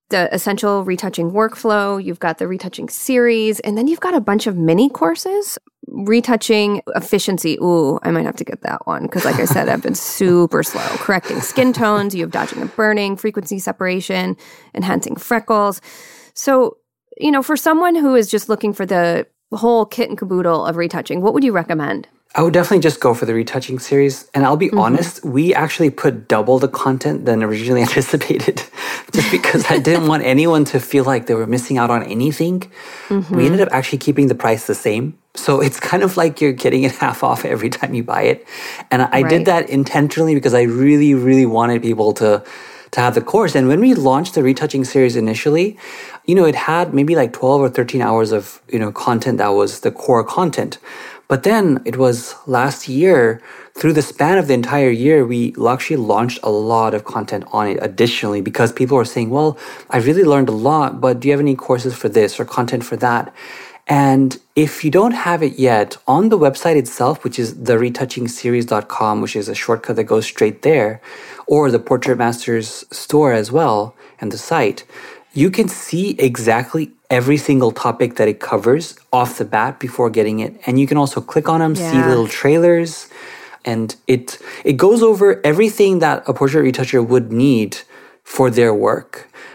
[0.09, 4.45] the essential retouching workflow, you've got the retouching series, and then you've got a bunch
[4.45, 5.57] of mini courses.
[5.87, 7.57] Retouching efficiency.
[7.61, 10.63] Ooh, I might have to get that one because, like I said, I've been super
[10.63, 10.81] slow.
[10.97, 14.37] Correcting skin tones, you have dodging and burning, frequency separation,
[14.73, 15.81] enhancing freckles.
[16.33, 16.77] So,
[17.17, 20.77] you know, for someone who is just looking for the whole kit and caboodle of
[20.77, 22.07] retouching, what would you recommend?
[22.35, 24.27] I would definitely just go for the retouching series.
[24.33, 24.79] And I'll be mm-hmm.
[24.79, 28.63] honest, we actually put double the content than originally anticipated
[29.11, 32.61] just because I didn't want anyone to feel like they were missing out on anything.
[33.09, 33.35] Mm-hmm.
[33.35, 35.17] We ended up actually keeping the price the same.
[35.35, 38.47] So it's kind of like you're getting it half off every time you buy it.
[38.89, 39.29] And I right.
[39.29, 42.43] did that intentionally because I really, really wanted people to
[42.93, 43.55] to have the course.
[43.55, 45.79] And when we launched the retouching series initially,
[46.25, 49.47] you know, it had maybe like 12 or 13 hours of, you know, content that
[49.47, 50.77] was the core content.
[51.27, 53.41] But then it was last year,
[53.75, 57.67] through the span of the entire year, we actually launched a lot of content on
[57.67, 59.57] it additionally because people were saying, well,
[59.89, 62.83] I really learned a lot, but do you have any courses for this or content
[62.83, 63.33] for that?
[63.87, 69.35] And if you don't have it yet, on the website itself, which is theretouchingseries.com, which
[69.35, 71.01] is a shortcut that goes straight there,
[71.47, 74.85] or the Portrait Masters store as well, and the site,
[75.33, 80.39] you can see exactly every single topic that it covers off the bat before getting
[80.39, 80.51] it.
[80.65, 81.91] And you can also click on them, yeah.
[81.91, 83.07] see little trailers,
[83.63, 87.71] and it it goes over everything that a portrait retoucher would need
[88.23, 89.11] for their work.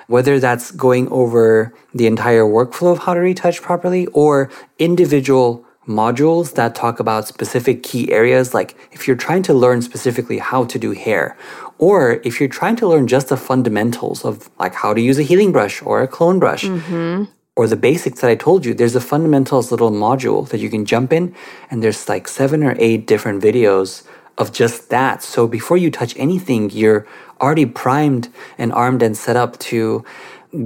[0.07, 5.49] Whether that's going over the entire workflow of how to retouch properly or individual
[5.87, 10.62] modules that talk about specific key areas like if you're trying to learn specifically how
[10.73, 11.35] to do hair
[11.79, 15.23] or if you're trying to learn just the fundamentals of like how to use a
[15.23, 17.25] healing brush or a clone brush mm-hmm.
[17.59, 20.85] Or the basics that I told you, there's a fundamentals little module that you can
[20.85, 21.35] jump in
[21.68, 24.05] and there's like seven or eight different videos
[24.38, 25.25] of just that.
[25.25, 27.05] So before you touch anything, you're
[27.40, 30.05] already primed and armed and set up to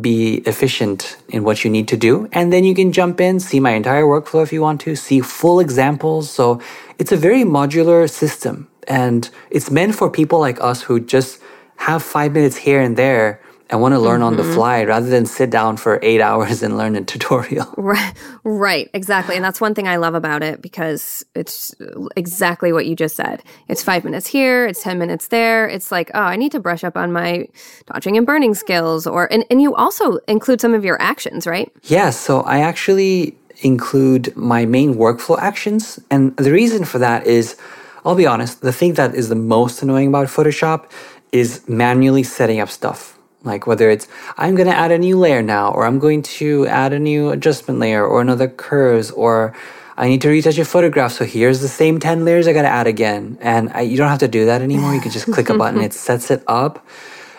[0.02, 2.28] be efficient in what you need to do.
[2.31, 5.20] And then you can jump in, see my entire workflow if you want to, see
[5.22, 6.28] full examples.
[6.28, 6.61] So
[6.98, 8.68] it's a very modular system.
[8.87, 11.40] And it's meant for people like us who just
[11.76, 13.40] have five minutes here and there
[13.72, 14.24] and want to learn mm-hmm.
[14.24, 14.54] on the mm-hmm.
[14.54, 17.66] fly rather than sit down for eight hours and learn a tutorial.
[17.82, 19.35] Right, right, exactly.
[19.35, 21.74] And that's one thing I love about it because it's
[22.16, 23.42] exactly what you just said.
[23.68, 25.68] It's five minutes here, it's 10 minutes there.
[25.68, 27.48] It's like, oh, I need to brush up on my
[27.87, 29.06] dodging and burning skills.
[29.06, 31.72] Or, and, and you also include some of your actions, right?
[31.82, 31.90] Yes.
[31.90, 35.98] Yeah, so I actually include my main workflow actions.
[36.11, 37.56] And the reason for that is,
[38.04, 40.90] I'll be honest, the thing that is the most annoying about Photoshop
[41.32, 43.18] is manually setting up stuff.
[43.44, 46.66] Like whether it's I'm going to add a new layer now, or I'm going to
[46.66, 49.55] add a new adjustment layer, or another curves, or
[49.96, 51.12] I need to retouch a photograph.
[51.12, 53.38] So here's the same 10 layers I got to add again.
[53.40, 54.94] And I, you don't have to do that anymore.
[54.94, 56.87] You can just click a button, it sets it up.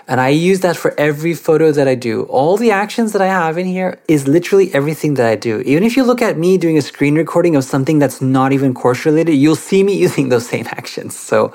[0.08, 2.24] And I use that for every photo that I do.
[2.24, 5.62] All the actions that I have in here is literally everything that I do.
[5.62, 8.74] Even if you look at me doing a screen recording of something that's not even
[8.74, 11.18] course related, you'll see me using those same actions.
[11.18, 11.54] So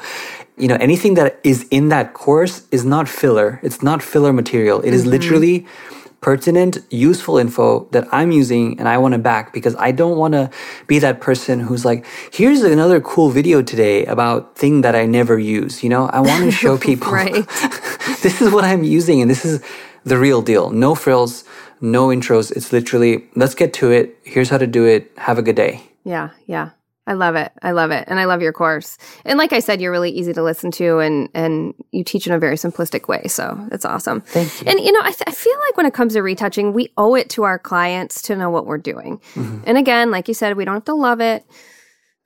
[0.58, 3.60] you know, anything that is in that course is not filler.
[3.62, 4.80] It's not filler material.
[4.80, 5.10] It is mm-hmm.
[5.10, 5.66] literally
[6.20, 10.34] pertinent, useful info that I'm using and I want to back because I don't want
[10.34, 10.50] to
[10.86, 15.38] be that person who's like, here's another cool video today about thing that I never
[15.38, 15.82] use.
[15.82, 17.46] You know, I want to show people Right.
[18.22, 19.62] this is what I'm using and this is
[20.04, 20.70] the real deal.
[20.70, 21.44] No frills,
[21.80, 22.50] no intros.
[22.50, 24.18] It's literally, let's get to it.
[24.24, 25.12] Here's how to do it.
[25.18, 25.82] Have a good day.
[26.04, 26.70] Yeah, yeah.
[27.08, 27.50] I love it.
[27.62, 28.04] I love it.
[28.06, 28.98] And I love your course.
[29.24, 32.34] And like I said, you're really easy to listen to and and you teach in
[32.34, 33.26] a very simplistic way.
[33.28, 34.20] So that's awesome.
[34.20, 34.70] Thank you.
[34.70, 37.14] And you know, I, th- I feel like when it comes to retouching, we owe
[37.14, 39.22] it to our clients to know what we're doing.
[39.34, 39.62] Mm-hmm.
[39.66, 41.46] And again, like you said, we don't have to love it.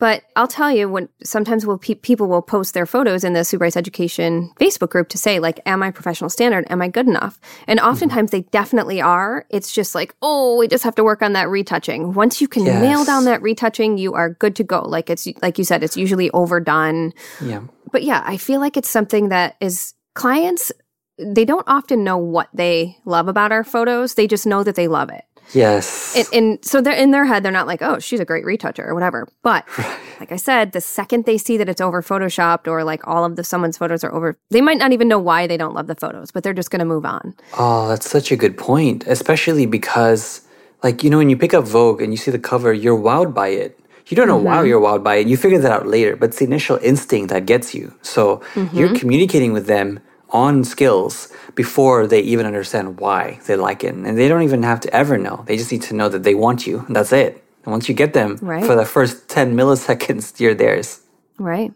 [0.02, 3.44] But I'll tell you, when sometimes we'll, pe- people will post their photos in the
[3.44, 6.66] Sue Bryce Education Facebook group to say, like, "Am I professional standard?
[6.68, 7.38] Am I good enough?"
[7.68, 7.88] And Mm-hmm.
[7.88, 9.46] oftentimes they definitely are.
[9.48, 12.14] It's just like, oh, we just have to work on that retouching.
[12.14, 14.82] Once you can nail down that retouching, you are good to go.
[14.82, 17.12] Like it's like you said, it's usually overdone.
[17.40, 17.62] Yeah.
[17.92, 20.72] But yeah, I feel like it's something that is clients.
[21.16, 24.14] They don't often know what they love about our photos.
[24.14, 25.22] They just know that they love it.
[25.52, 26.16] Yes.
[26.16, 28.86] And, and so they're in their head, they're not like, oh, she's a great retoucher
[28.86, 29.28] or whatever.
[29.42, 29.66] But
[30.20, 33.36] like I said, the second they see that it's over photoshopped or like all of
[33.36, 35.94] the someone's photos are over, they might not even know why they don't love the
[35.94, 37.34] photos, but they're just going to move on.
[37.58, 40.42] Oh, that's such a good point, especially because,
[40.82, 43.34] like, you know, when you pick up Vogue and you see the cover, you're wowed
[43.34, 43.78] by it.
[44.08, 44.66] You don't know why mm-hmm.
[44.66, 45.28] you're wowed by it.
[45.28, 47.94] You figure that out later, but it's the initial instinct that gets you.
[48.02, 48.94] So you're mm-hmm.
[48.96, 50.00] communicating with them
[50.32, 53.94] on skills before they even understand why they like it.
[53.94, 55.44] And they don't even have to ever know.
[55.46, 56.80] They just need to know that they want you.
[56.86, 57.44] And that's it.
[57.64, 58.64] And once you get them Right.
[58.64, 61.00] for the first 10 milliseconds, you're theirs.
[61.38, 61.72] Right.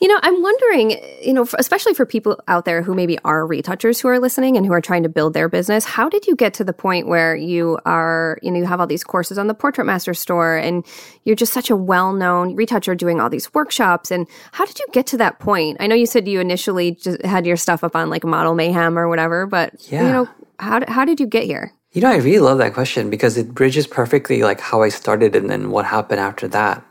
[0.00, 0.92] You know, I'm wondering,
[1.22, 4.64] you know, especially for people out there who maybe are retouchers who are listening and
[4.64, 7.36] who are trying to build their business, how did you get to the point where
[7.36, 10.86] you are, you know, you have all these courses on the Portrait Master store and
[11.24, 14.10] you're just such a well known retoucher doing all these workshops?
[14.10, 15.76] And how did you get to that point?
[15.78, 18.98] I know you said you initially just had your stuff up on like Model Mayhem
[18.98, 20.06] or whatever, but, Yeah.
[20.06, 21.72] you know, how, how did you get here?
[21.92, 25.34] You know, I really love that question because it bridges perfectly like how I started
[25.34, 26.84] and then what happened after that.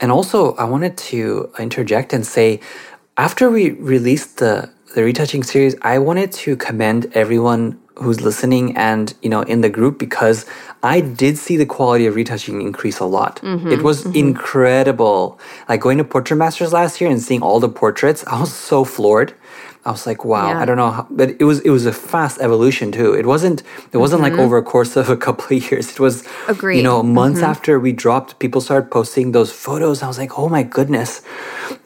[0.00, 2.60] And also, I wanted to interject and say,
[3.16, 9.14] after we released the the retouching series, I wanted to commend everyone who's listening and
[9.22, 10.46] you know in the group because
[10.82, 13.40] I did see the quality of retouching increase a lot.
[13.42, 14.16] Mm-hmm, it was mm-hmm.
[14.16, 15.38] incredible.
[15.68, 18.84] Like going to Portrait Masters last year and seeing all the portraits, I was so
[18.84, 19.34] floored.
[19.84, 20.60] I was like, wow, Yeah.
[20.60, 23.14] I don't know, how, but it was it was a fast evolution too.
[23.14, 23.62] It wasn't
[23.92, 25.90] it wasn't like over a course of a couple of years.
[25.90, 26.78] It was Agreed.
[26.78, 30.02] You know, months after we dropped, people started posting those photos.
[30.02, 31.22] I was like, oh my goodness.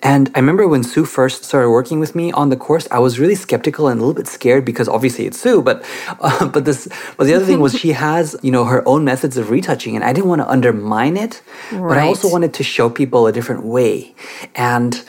[0.02, 3.18] And I remember when Sue first started working with me on the course, I was
[3.20, 5.84] really skeptical and a little bit scared because obviously it's Sue, but
[6.20, 9.36] uh, but this but the other thing was she has you know her own methods
[9.36, 12.90] of retouching, and I didn't want to undermine it, but I also wanted to show
[12.90, 14.14] people a different way,
[14.56, 15.04] and.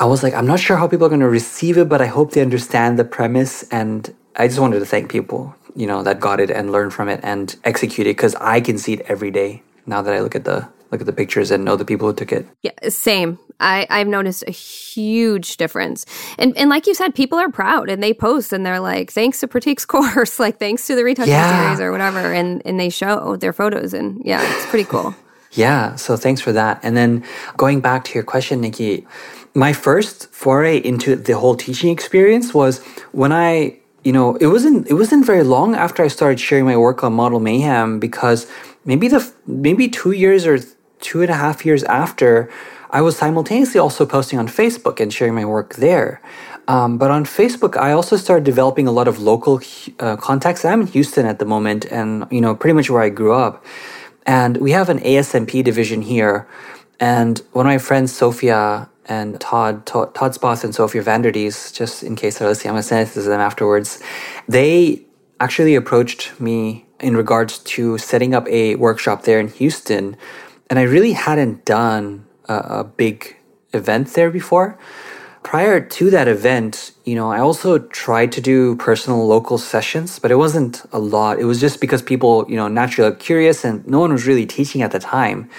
[0.00, 2.06] I was like, I'm not sure how people are going to receive it, but I
[2.06, 3.64] hope they understand the premise.
[3.70, 7.08] And I just wanted to thank people, you know, that got it and learned from
[7.10, 10.34] it and execute it because I can see it every day now that I look
[10.34, 12.46] at the look at the pictures and know the people who took it.
[12.62, 13.38] Yeah, same.
[13.60, 16.06] I, I've noticed a huge difference.
[16.38, 19.40] And and like you said, people are proud and they post and they're like, thanks
[19.40, 21.62] to Pratik's course, like thanks to the retouching Yeah.
[21.62, 22.32] series or whatever.
[22.32, 25.14] And and they show their photos and yeah, it's pretty cool.
[25.52, 26.78] Yeah, so thanks for that.
[26.84, 27.24] And then
[27.56, 29.04] going back to your question, Nikki,
[29.54, 32.82] my first foray into the whole teaching experience was
[33.12, 36.76] when I, you know, it wasn't it wasn't very long after I started sharing my
[36.76, 38.46] work on Model Mayhem because
[38.84, 40.58] maybe the maybe two years or
[41.00, 42.50] two and a half years after,
[42.90, 46.20] I was simultaneously also posting on Facebook and sharing my work there.
[46.68, 49.60] Um, but on Facebook, I also started developing a lot of local
[49.98, 50.64] uh, contacts.
[50.64, 53.64] I'm in Houston at the moment, and you know, pretty much where I grew up.
[54.26, 56.46] And we have an ASMP division here.
[57.00, 62.04] And one of my friends, Sophia and Todd, Todd, Todd Spoth and Sophia Vanderdees, just
[62.04, 64.00] in case they're listening, I'm going to send it to them afterwards.
[64.48, 65.02] They
[65.40, 70.16] actually approached me in regards to setting up a workshop there in Houston.
[70.68, 73.36] And I really hadn't done a, a big
[73.72, 74.78] event there before.
[75.42, 80.30] Prior to that event, you know, I also tried to do personal local sessions, but
[80.30, 81.40] it wasn't a lot.
[81.40, 84.46] It was just because people, you know, naturally are curious and no one was really
[84.46, 85.50] teaching at the time.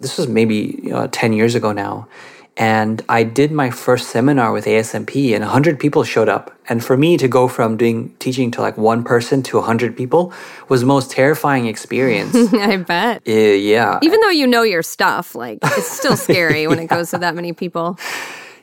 [0.00, 2.08] This was maybe you know, 10 years ago now.
[2.56, 6.58] And I did my first seminar with ASMP and 100 people showed up.
[6.68, 10.32] And for me to go from doing teaching to like one person to 100 people
[10.68, 12.34] was the most terrifying experience.
[12.54, 13.22] I bet.
[13.28, 13.98] Uh, yeah.
[14.02, 17.34] Even though you know your stuff, like it's still scary when it goes to that
[17.34, 17.98] many people.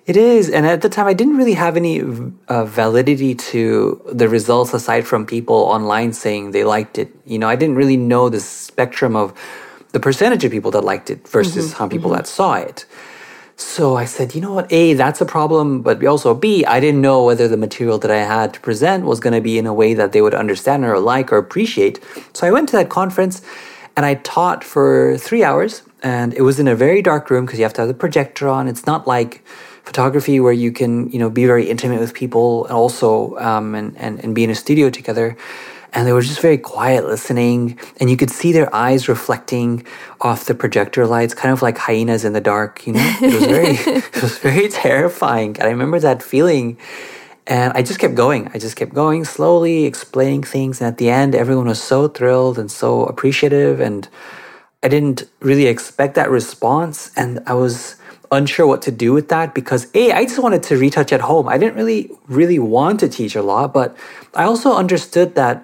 [0.06, 0.50] It is.
[0.50, 2.02] And at the time, I didn't really have any
[2.48, 7.16] uh, validity to the results aside from people online saying they liked it.
[7.26, 9.34] You know, I didn't really know the spectrum of
[9.94, 12.86] the percentage of people that liked it versus how people that saw it.
[13.56, 17.01] So I said, you know what, A, that's a problem, but also B, I didn't
[17.01, 19.74] know whether the material that I had to present was going to be in a
[19.74, 22.04] way that they would understand or like or appreciate.
[22.34, 23.41] So I went to that conference
[23.95, 27.60] and I taught for three hours, and it was in a very dark room because
[27.60, 28.68] you have to have the projector on.
[28.68, 29.45] It's not like
[29.84, 33.95] photography where you can, you know, be very intimate with people and also um, and,
[33.97, 35.38] and, and be in a studio together
[35.94, 39.86] and they were just very quiet listening and you could see their eyes reflecting
[40.22, 43.16] off the projector lights kind of like hyenas in the dark you know?
[43.22, 46.78] It was very it was very terrifying and i remember that feeling
[47.48, 51.10] and i just kept going i just kept going slowly explaining things and at the
[51.10, 54.10] end everyone was so thrilled and so appreciative and
[54.82, 57.96] i didn't really expect that response and i was
[58.32, 61.48] unsure what to do with that because a i just wanted to retouch at home.
[61.48, 63.96] I didn't really really want to teach a lot but
[64.34, 65.64] i also understood that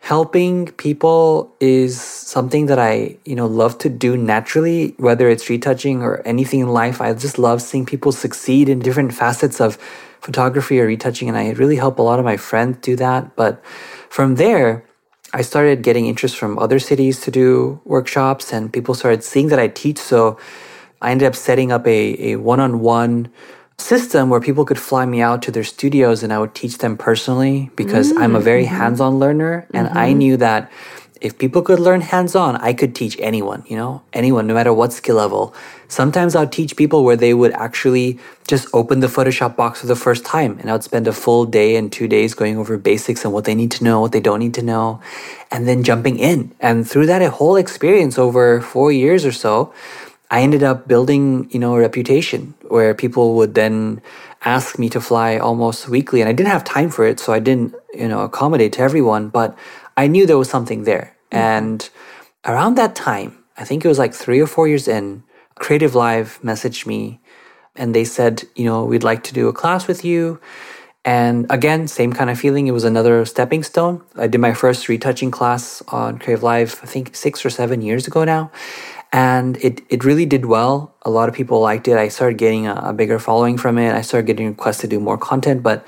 [0.00, 6.02] helping people is something that I, you know, love to do naturally, whether it's retouching
[6.02, 7.00] or anything in life.
[7.00, 9.76] I just love seeing people succeed in different facets of
[10.20, 11.28] photography or retouching.
[11.28, 13.36] And I really help a lot of my friends do that.
[13.36, 13.64] But
[14.08, 14.84] from there,
[15.32, 19.60] I started getting interest from other cities to do workshops and people started seeing that
[19.60, 19.98] I teach.
[19.98, 20.38] So
[21.00, 23.30] I ended up setting up a, a one-on-one
[23.80, 26.96] system where people could fly me out to their studios and I would teach them
[26.96, 28.76] personally because mm, I'm a very mm-hmm.
[28.76, 29.66] hands on learner.
[29.74, 29.98] And mm-hmm.
[29.98, 30.70] I knew that
[31.20, 34.72] if people could learn hands on, I could teach anyone, you know, anyone, no matter
[34.72, 35.54] what skill level.
[35.88, 38.18] Sometimes I'll teach people where they would actually
[38.48, 41.44] just open the Photoshop box for the first time and I would spend a full
[41.44, 44.20] day and two days going over basics and what they need to know, what they
[44.20, 45.00] don't need to know,
[45.50, 46.52] and then jumping in.
[46.60, 49.74] And through that a whole experience over four years or so,
[50.30, 54.00] I ended up building, you know, a reputation where people would then
[54.44, 56.20] ask me to fly almost weekly.
[56.20, 59.28] And I didn't have time for it, so I didn't, you know, accommodate to everyone,
[59.28, 59.58] but
[59.96, 61.16] I knew there was something there.
[61.32, 61.38] Mm-hmm.
[61.38, 61.90] And
[62.44, 65.24] around that time, I think it was like three or four years in,
[65.56, 67.20] Creative Live messaged me
[67.76, 70.40] and they said, you know, we'd like to do a class with you.
[71.04, 72.66] And again, same kind of feeling.
[72.66, 74.02] It was another stepping stone.
[74.16, 78.06] I did my first retouching class on Creative Live, I think six or seven years
[78.06, 78.50] ago now
[79.12, 80.94] and it, it really did well.
[81.02, 81.96] A lot of people liked it.
[81.96, 83.92] I started getting a, a, bigger following from it.
[83.92, 85.84] I started getting requests to do more content, but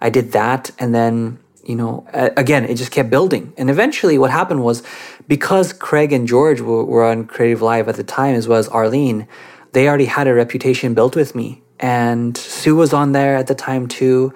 [0.00, 0.70] I did that.
[0.78, 3.52] And then, you know, again, it just kept building.
[3.58, 4.82] And eventually what happened was
[5.28, 8.68] because Craig and George were, were on Creative Live at the time, as well as
[8.68, 9.28] Arlene,
[9.72, 11.62] they already had a reputation built with me.
[11.80, 14.32] And Sue was on there at the time too.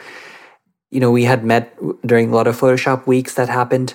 [0.91, 1.75] You know, we had met
[2.05, 3.95] during a lot of Photoshop weeks that happened.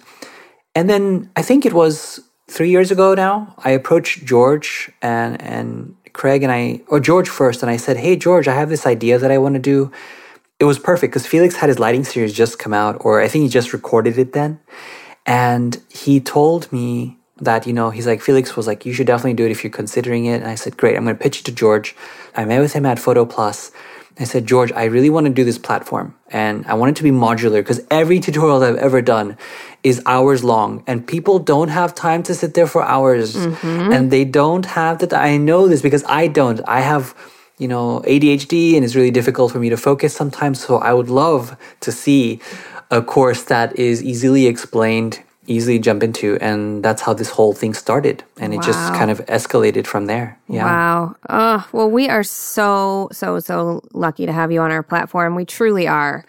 [0.73, 2.19] And then I think it was
[2.53, 7.63] three years ago now, I approached George and and Craig and I, or George first,
[7.63, 9.91] and I said, "Hey George, I have this idea that I want to do."
[10.59, 13.43] It was perfect because Felix had his lighting series just come out, or I think
[13.43, 14.59] he just recorded it then,
[15.25, 19.33] and he told me that you know he's like Felix was like, "You should definitely
[19.33, 21.45] do it if you're considering it." And I said, "Great, I'm going to pitch it
[21.45, 21.95] to George."
[22.35, 23.71] I met with him at Photo Plus.
[24.19, 27.03] I said, George, I really want to do this platform and I want it to
[27.03, 29.37] be modular because every tutorial that I've ever done
[29.83, 33.91] is hours long and people don't have time to sit there for hours mm-hmm.
[33.91, 35.13] and they don't have that.
[35.13, 36.61] I know this because I don't.
[36.67, 37.15] I have,
[37.57, 40.63] you know, ADHD and it's really difficult for me to focus sometimes.
[40.63, 42.39] So I would love to see
[42.91, 47.73] a course that is easily explained easily jump into and that's how this whole thing
[47.73, 48.23] started.
[48.39, 48.63] And it wow.
[48.63, 50.39] just kind of escalated from there.
[50.47, 50.65] Yeah.
[50.65, 51.15] Wow.
[51.29, 55.35] Oh well we are so so so lucky to have you on our platform.
[55.35, 56.25] We truly are.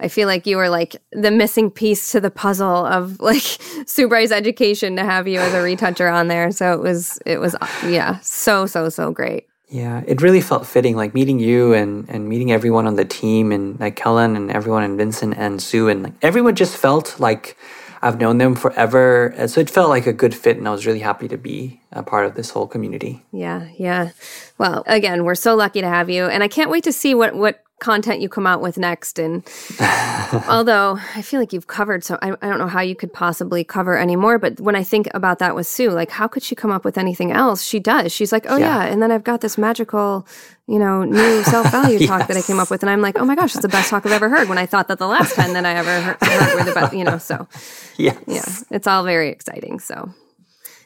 [0.00, 3.42] I feel like you are like the missing piece to the puzzle of like
[3.86, 6.50] Sue Bryce's education to have you as a retoucher on there.
[6.50, 7.56] So it was, it was,
[7.86, 9.46] yeah, so, so, so great.
[9.68, 13.50] Yeah, it really felt fitting, like meeting you and, and meeting everyone on the team
[13.50, 17.56] and like Kellen and everyone and Vincent and Sue and like everyone just felt like
[18.04, 19.34] I've known them forever.
[19.46, 22.02] So it felt like a good fit, and I was really happy to be a
[22.02, 23.24] part of this whole community.
[23.32, 24.10] Yeah, yeah.
[24.58, 27.34] Well, again, we're so lucky to have you, and I can't wait to see what
[27.34, 29.18] what content you come out with next.
[29.18, 29.46] And
[30.48, 33.62] although I feel like you've covered so, I, I don't know how you could possibly
[33.62, 34.38] cover any more.
[34.38, 36.96] But when I think about that with Sue, like how could she come up with
[36.96, 37.62] anything else?
[37.62, 38.12] She does.
[38.12, 38.92] She's like, oh yeah, yeah.
[38.92, 40.26] and then I've got this magical,
[40.66, 42.08] you know, new self value yes.
[42.08, 43.90] talk that I came up with, and I'm like, oh my gosh, it's the best
[43.90, 44.48] talk I've ever heard.
[44.48, 46.94] When I thought that the last ten that I ever heard, heard were the best,
[46.94, 47.18] you know.
[47.18, 47.46] So
[47.96, 48.18] yes.
[48.26, 49.78] yeah, it's all very exciting.
[49.78, 50.14] So.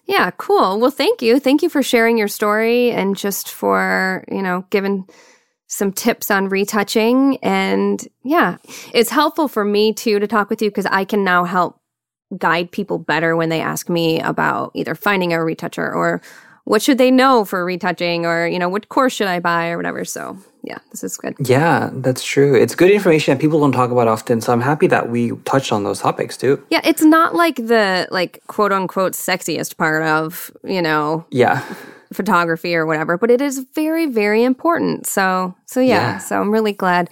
[0.08, 0.80] Yeah, cool.
[0.80, 1.38] Well, thank you.
[1.38, 5.06] Thank you for sharing your story and just for, you know, giving
[5.66, 7.36] some tips on retouching.
[7.42, 8.56] And yeah,
[8.94, 11.78] it's helpful for me too to talk with you because I can now help
[12.38, 16.22] guide people better when they ask me about either finding a retoucher or
[16.64, 19.76] what should they know for retouching or, you know, what course should I buy or
[19.76, 20.06] whatever.
[20.06, 20.38] So
[20.68, 21.34] yeah, this is good.
[21.40, 22.54] Yeah, that's true.
[22.54, 24.40] It's good information that people don't talk about often.
[24.40, 26.62] So I'm happy that we touched on those topics too.
[26.70, 31.24] Yeah, it's not like the like quote unquote sexiest part of, you know.
[31.30, 31.64] Yeah
[32.12, 35.06] photography or whatever, but it is very, very important.
[35.06, 36.18] So, so yeah, Yeah.
[36.18, 37.10] so I'm really glad,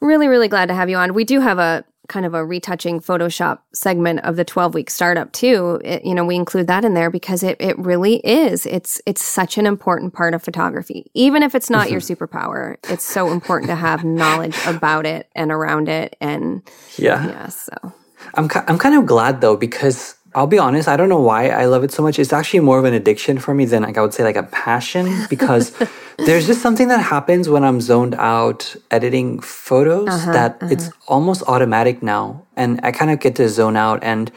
[0.00, 1.14] really, really glad to have you on.
[1.14, 5.32] We do have a kind of a retouching Photoshop segment of the 12 week startup
[5.32, 5.80] too.
[5.84, 8.66] It, you know, we include that in there because it, it really is.
[8.66, 11.10] It's, it's such an important part of photography.
[11.14, 12.24] Even if it's not your mm-hmm.
[12.24, 16.16] superpower, it's so important to have knowledge about it and around it.
[16.20, 16.62] And
[16.98, 17.26] Yeah.
[17.26, 17.92] yeah, so
[18.34, 21.66] I'm I'm kind of glad though because I'll be honest, I don't know why I
[21.66, 22.18] love it so much.
[22.18, 24.44] It's actually more of an addiction for me than like I would say like a
[24.44, 25.74] passion because
[26.18, 30.72] there's just something that happens when I'm zoned out editing photos uh-huh, that uh-huh.
[30.72, 34.32] it's almost automatic now and I kind of get to zone out and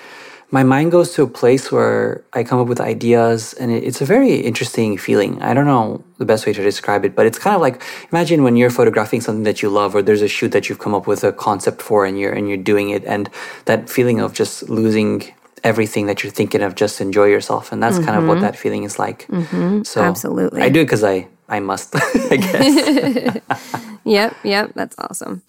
[0.51, 3.99] my mind goes to a place where I come up with ideas and it, it's
[4.01, 5.41] a very interesting feeling.
[5.41, 7.81] I don't know the best way to describe it, but it's kind of like
[8.11, 10.93] imagine when you're photographing something that you love or there's a shoot that you've come
[10.93, 13.29] up with a concept for and you're and you're doing it and
[13.65, 15.33] that feeling of just losing
[15.65, 18.43] everything that you're thinking of just enjoy yourself and that's kind of what mm-hmm.
[18.43, 19.27] that feeling is like.
[19.27, 19.83] Mm-hmm.
[19.83, 20.61] So Absolutely.
[20.61, 21.95] I do it cuz I I must,
[22.31, 23.37] I guess.
[24.05, 25.41] Yep, yep, that's awesome.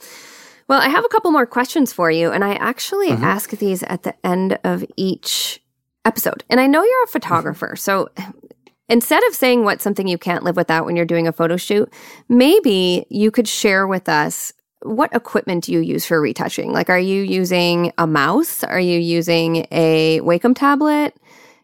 [0.67, 3.23] Well, I have a couple more questions for you, and I actually Mm-hmm.
[3.23, 5.63] ask these at the end of each
[6.05, 6.43] episode.
[6.49, 7.77] And I know you're a photographer, mm-hmm.
[7.77, 8.09] so
[8.89, 11.93] instead of saying what's something you can't live without when you're doing a photo shoot,
[12.29, 14.53] maybe you could share with us
[14.87, 16.73] what equipment do you use for retouching?
[16.73, 18.65] Like, are you using a mouse?
[18.65, 21.15] Are you using a Wacom tablet?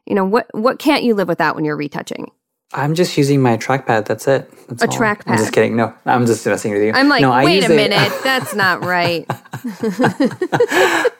[0.06, 2.30] You know, what what can't you live without when you're retouching?
[2.74, 4.06] I'm just using my trackpad.
[4.06, 4.50] That's it.
[4.68, 4.94] That's A all.
[4.94, 5.36] I'm trackpad.
[5.36, 5.76] just kidding.
[5.76, 6.92] No, I'm just messing with you.
[6.94, 9.26] I'm like, no, I wait a minute, that's not right.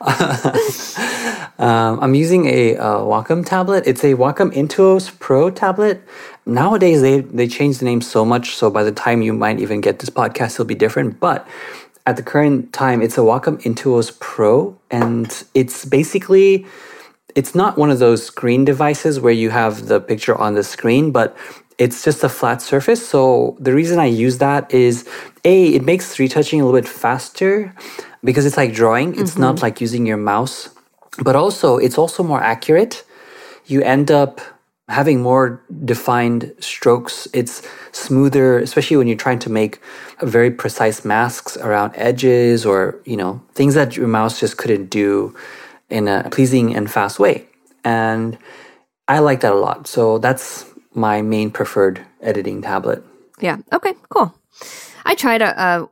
[1.59, 3.85] Um, I'm using a uh, Wacom tablet.
[3.87, 6.03] It's a Wacom Intuos Pro tablet.
[6.45, 8.57] Nowadays, they they change the name so much.
[8.57, 11.21] So by the time you might even get this podcast, it'll be different.
[11.21, 11.47] But
[12.07, 16.67] at the current time, it's a Wacom Intuos Pro, and it's basically
[17.35, 21.13] it's not one of those screen devices where you have the picture on the screen,
[21.13, 21.37] but
[21.79, 23.07] it's just a flat surface.
[23.07, 25.09] So the reason I use that is
[25.45, 27.75] a it makes retouching a little bit faster
[28.23, 29.19] because it's like drawing.
[29.19, 29.41] It's mm-hmm.
[29.41, 30.69] not like using your mouse,
[31.23, 33.05] but also it's also more accurate.
[33.67, 34.41] You end up
[34.89, 37.29] having more defined strokes.
[37.33, 39.81] It's smoother, especially when you're trying to make
[40.21, 45.35] very precise masks around edges or you know things that your mouse just couldn't do
[45.91, 47.47] in a pleasing and fast way.
[47.85, 48.39] And
[49.09, 49.87] I like that a lot.
[49.87, 50.65] So that's
[50.95, 53.05] my main preferred editing tablet.
[53.41, 53.59] Yeah.
[53.73, 53.95] Okay.
[54.09, 54.35] Cool.
[55.05, 55.61] I tried a.
[55.61, 55.89] a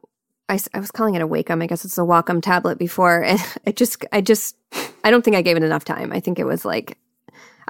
[0.48, 1.62] I, I was calling it a Wacom.
[1.62, 4.56] I guess it's a Wacom tablet before, and I just, I just,
[5.04, 6.10] I don't think I gave it enough time.
[6.12, 6.98] I think it was like,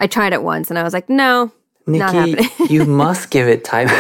[0.01, 1.53] I tried it once, and I was like, no,
[1.87, 3.89] Nikki, you must give it time.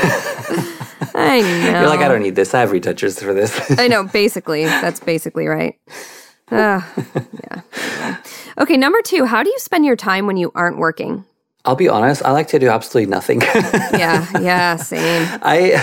[1.14, 1.80] I know.
[1.80, 2.55] You're like, I don't need this.
[2.55, 3.78] I have retouchers for this.
[3.78, 4.05] I know.
[4.05, 5.78] Basically, that's basically right.
[6.53, 6.82] Uh,
[7.14, 7.62] yeah.
[8.01, 8.18] Anyway.
[8.59, 8.76] Okay.
[8.76, 9.24] Number two.
[9.24, 11.24] How do you spend your time when you aren't working?
[11.64, 13.40] I'll be honest, I like to do absolutely nothing.
[13.40, 14.26] Yeah.
[14.40, 14.74] Yeah.
[14.74, 15.28] Same.
[15.42, 15.80] I,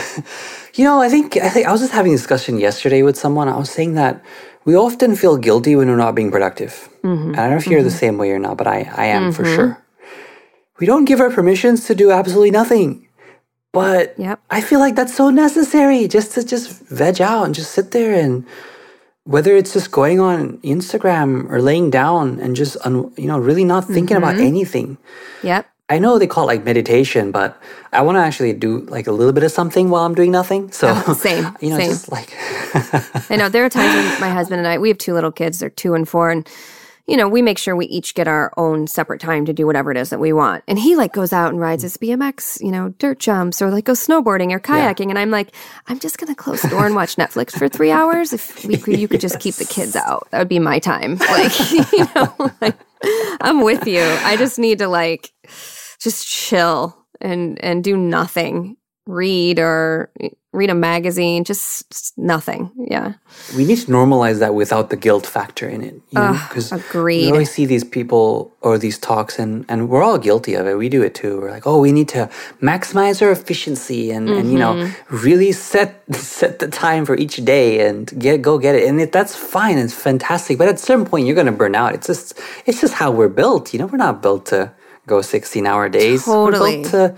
[0.73, 3.47] you know, I think I think I was just having a discussion yesterday with someone.
[3.47, 4.21] I was saying that
[4.65, 6.89] we often feel guilty when we're not being productive.
[7.01, 7.29] Mm-hmm.
[7.29, 9.31] And I don't know if you're the same way or not, but I, I am
[9.31, 9.81] for sure.
[10.79, 13.07] We don't give our permissions to do absolutely nothing.
[13.73, 14.39] But Yep.
[14.49, 18.13] I feel like that's so necessary just to just veg out and just sit there
[18.13, 18.45] and
[19.23, 23.65] whether it's just going on Instagram or laying down and just un, you know really
[23.65, 24.45] not thinking about Mm-hmm.
[24.47, 24.97] anything.
[25.43, 25.65] Yep.
[25.89, 27.57] I know they call it like meditation, but
[27.93, 30.71] I want to actually do like a little bit of something while I'm doing nothing.
[30.71, 31.89] So Oh, same, you know, same.
[31.91, 32.29] just like
[33.29, 35.59] I know there are times when my husband and I, we have two little kids,
[35.59, 36.47] they're two and four, and
[37.07, 39.91] you know, we make sure we each get our own separate time to do whatever
[39.91, 40.63] it is that we want.
[40.67, 43.85] And he like goes out and rides his BMX, you know, dirt jumps or like
[43.85, 45.09] goes snowboarding or kayaking.
[45.09, 45.55] And I'm like,
[45.87, 48.33] I'm just going to close the door and watch Netflix for three hours.
[48.33, 51.17] If we could, you could just keep the kids out, that would be my time.
[51.27, 52.75] Like, you know, like
[53.41, 54.01] I'm with you.
[54.01, 55.31] I just need to like
[55.99, 60.11] just chill and, and do nothing, read or
[60.57, 62.71] read a magazine, just nothing.
[62.77, 63.13] Yeah.
[63.55, 65.93] we need to normalize that without the guilt factor in it.
[66.11, 67.25] You know, because agreed.
[67.27, 70.75] we always see these people or these talks, and and we're all guilty of it.
[70.77, 71.39] We do it too.
[71.39, 72.29] We're like, oh, we need to
[72.61, 75.25] maximize our efficiency and and you know Mm-hmm.
[75.25, 78.83] really set set the time for each day and get go get it.
[78.87, 79.77] And it, that's fine.
[79.77, 80.57] It's fantastic.
[80.57, 81.93] But at a certain point, you're going to burn out.
[81.95, 82.27] It's just
[82.65, 83.73] it's just how we're built.
[83.73, 84.71] You know, we're not built to
[85.07, 86.25] go 16 hour days.
[86.25, 86.77] Totally.
[86.77, 87.15] We're built to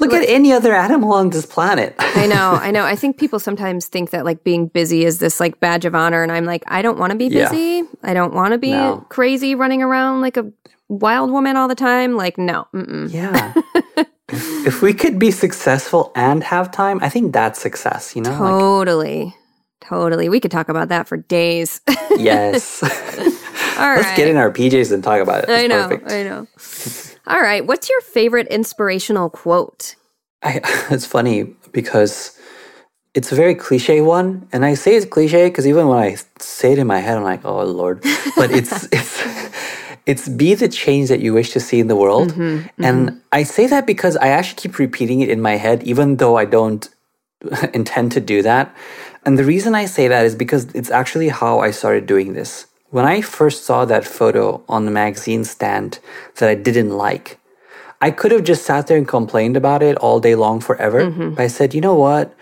[0.00, 1.94] look at any other animal on this planet.
[1.98, 2.84] I know, I know.
[2.84, 6.22] I think people sometimes think that like being busy is this like badge of honor,
[6.22, 7.48] and I'm like, I don't want to be Yeah.
[7.50, 7.88] busy.
[8.02, 9.04] I don't want to be No.
[9.08, 10.50] crazy running around like a
[10.88, 12.16] wild woman all the time.
[12.16, 13.12] Like, no, mm-mm.
[13.12, 13.52] Yeah.
[14.28, 18.30] if, if we could be successful and have time, I think that's success, you know?
[18.30, 19.34] Like, totally,
[19.80, 20.28] totally.
[20.28, 21.80] We could talk about that for days.
[22.16, 22.82] yes.
[23.78, 23.98] all right.
[24.02, 25.50] Let's get in our PJs and talk about it.
[25.50, 26.10] I know, perfect.
[26.10, 26.46] I know.
[27.30, 27.64] All right.
[27.64, 29.94] What's your favorite inspirational quote?
[30.42, 30.60] I,
[30.90, 32.36] it's funny because
[33.14, 36.72] it's a very cliche one, and I say it's cliche because even when I say
[36.72, 38.02] it in my head, I'm like, "Oh Lord!"
[38.36, 39.22] But it's it's
[40.06, 43.18] it's be the change that you wish to see in the world, mm-hmm, and mm-hmm.
[43.30, 46.46] I say that because I actually keep repeating it in my head, even though I
[46.46, 46.88] don't
[47.74, 48.74] intend to do that.
[49.24, 52.66] And the reason I say that is because it's actually how I started doing this.
[52.90, 56.00] When I first saw that photo on the magazine stand
[56.36, 57.38] that I didn't like,
[58.00, 61.02] I could have just sat there and complained about it all day long forever.
[61.02, 61.34] Mm-hmm.
[61.34, 62.34] But I said, you know what?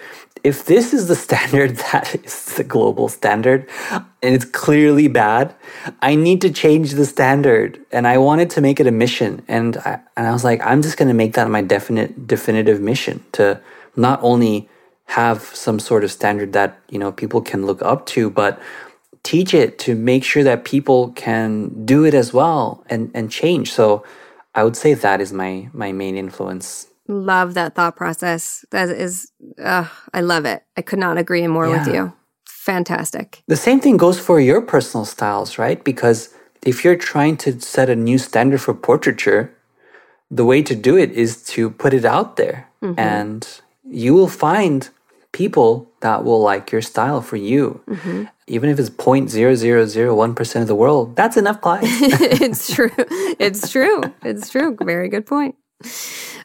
[0.44, 5.54] If this is the standard that is the global standard and it's clearly bad,
[6.00, 7.84] I need to change the standard.
[7.90, 9.42] And I wanted to make it a mission.
[9.48, 12.80] And I, and I was like, I'm just going to make that my definite, definitive
[12.80, 13.60] mission to
[13.96, 14.68] not only
[15.06, 18.60] have some sort of standard that, you know, people can look up to, but
[19.28, 23.70] teach it to make sure that people can do it as well and, and change.
[23.70, 24.02] So
[24.54, 26.88] I would say that is my my main influence.
[27.08, 28.64] Love that thought process.
[28.70, 29.86] That is, uh,
[30.18, 30.62] I love it.
[30.76, 31.76] I could not agree more yeah.
[31.76, 32.12] with you.
[32.46, 33.42] Fantastic.
[33.46, 35.82] The same thing goes for your personal styles, right?
[35.84, 36.34] Because
[36.66, 39.42] if you're trying to set a new standard for portraiture,
[40.30, 43.00] the way to do it is to put it out there, mm-hmm.
[43.00, 44.90] and you will find
[45.32, 47.82] people that will like your style for you.
[47.88, 48.24] Mm-hmm.
[48.46, 51.88] Even if it's 0.0001% of the world, that's enough clients.
[52.00, 52.90] it's true.
[53.38, 54.02] It's true.
[54.22, 54.76] It's true.
[54.80, 55.56] Very good point.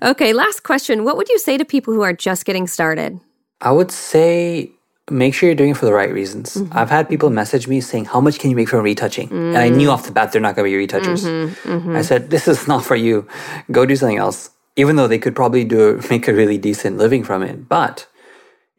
[0.02, 1.04] Okay, last question.
[1.04, 3.20] What would you say to people who are just getting started?
[3.62, 4.72] I would say
[5.10, 6.56] make sure you're doing it for the right reasons.
[6.56, 6.78] Mm-hmm.
[6.78, 9.28] I've had people message me saying, How much can you make from retouching?
[9.28, 9.56] Mm-hmm.
[9.56, 11.24] And I knew off the bat they're not going to be retouchers.
[11.24, 11.70] Mm-hmm.
[11.70, 11.96] mm-hmm.
[11.96, 13.28] I said, This is not for you.
[13.72, 14.50] Go do something else.
[14.76, 17.68] Even though they could probably do make a really decent living from it.
[17.68, 18.08] But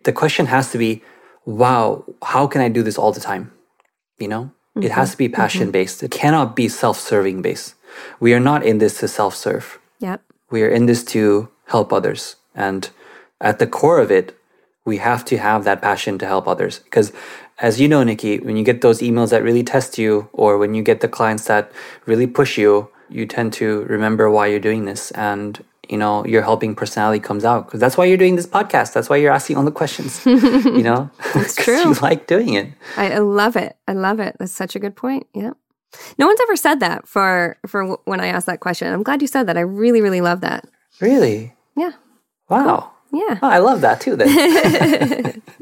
[0.05, 1.03] the question has to be,
[1.45, 3.53] wow, how can I do this all the time?
[4.19, 4.83] You know, mm-hmm.
[4.83, 5.35] it has to be mm-hmm.
[5.35, 6.03] passion based.
[6.03, 7.75] It cannot be self serving based.
[8.21, 9.79] We are not in this to self serve.
[10.01, 10.23] Yep.
[10.51, 12.37] We are in this to help others.
[12.55, 12.89] And
[13.41, 14.39] at the core of it,
[14.85, 16.79] we have to have that passion to help others.
[16.79, 17.13] Because
[17.59, 20.75] as you know, Nikki, when you get those emails that really test you, or when
[20.75, 21.73] you get the clients that
[22.05, 25.11] really push you, you tend to remember why you're doing this.
[25.13, 27.67] And you know your helping personality comes out.
[27.67, 28.93] Because that's why you're doing this podcast.
[28.93, 31.11] That's why you're asking all the questions you know?
[31.35, 32.69] That's true you like doing it.
[32.97, 33.77] I, I, love it.
[33.87, 34.37] I love it.
[34.39, 35.27] That's such a good point.
[35.35, 35.53] Yeah.
[36.19, 38.93] No one's ever said that for for when i asked that question.
[38.93, 39.57] I'm glad you said that.
[39.57, 40.67] I really really love that.
[41.01, 41.55] Really?
[41.77, 41.93] Yeah.
[42.49, 42.93] Wow.
[43.11, 43.21] Cool.
[43.21, 43.39] yeah.
[43.43, 45.43] Oh, i love that too then.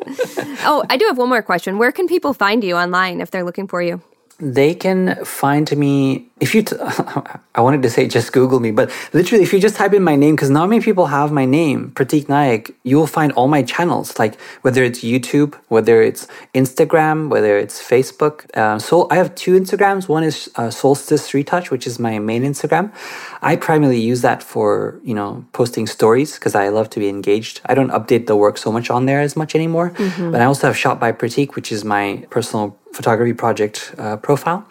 [0.64, 1.78] Oh i do have one more question.
[1.78, 4.00] Where can people find you online if they're looking for you
[4.42, 6.76] they can find me if you t-
[7.54, 10.16] i wanted to say just google me but literally if you just type in my
[10.16, 13.62] name because not many people have my name pratik naik you will find all my
[13.62, 19.32] channels like whether it's youtube whether it's instagram whether it's facebook uh, so i have
[19.36, 20.08] two instagrams.
[20.08, 22.92] One is uh, solstice retouch which is my main instagram.
[23.42, 27.60] I primarily use that for you know posting stories because i love to be engaged.
[27.66, 29.90] I don't update the work so much on there as much anymore.
[29.90, 30.32] Mm-hmm.
[30.32, 34.66] but i also have shot by pratik which is my personal photography project uh, profile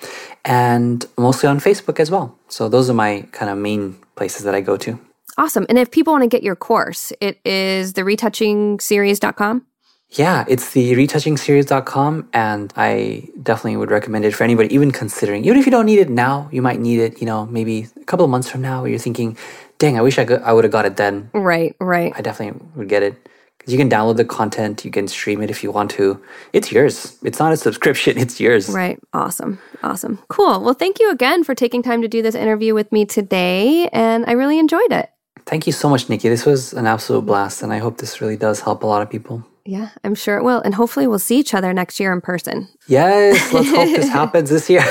[0.45, 2.37] and mostly on Facebook as well.
[2.47, 4.99] So those are my kind of main places that I go to.
[5.37, 5.65] Awesome.
[5.69, 9.65] And if people want to get your course, it is the retouchingseries.com.
[10.13, 15.45] Yeah, it's the retouchingseries.com and I definitely would recommend it for anybody even considering.
[15.45, 18.03] Even if you don't need it now, you might need it, you know, maybe a
[18.03, 19.37] couple of months from now where you're thinking,
[19.77, 22.11] "Dang, I wish I could I would have got it then." Right, right.
[22.13, 23.29] I definitely would get it
[23.67, 26.21] you can download the content, you can stream it if you want to.
[26.53, 27.17] It's yours.
[27.23, 28.69] It's not a subscription, it's yours.
[28.69, 28.99] Right.
[29.13, 29.59] Awesome.
[29.83, 30.19] Awesome.
[30.29, 30.61] Cool.
[30.61, 33.87] Well, thank you again for taking time to do this interview with me today.
[33.93, 35.09] And I really enjoyed it.
[35.45, 36.29] Thank you so much, Nikki.
[36.29, 37.63] This was an absolute blast.
[37.63, 39.43] And I hope this really does help a lot of people.
[39.65, 40.59] Yeah, I'm sure it will.
[40.61, 42.67] And hopefully we'll see each other next year in person.
[42.87, 44.83] Yes, let's hope this happens this year.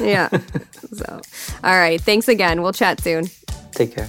[0.00, 0.28] yeah.
[0.94, 1.20] So,
[1.64, 2.00] all right.
[2.00, 2.62] Thanks again.
[2.62, 3.24] We'll chat soon.
[3.72, 4.08] Take care.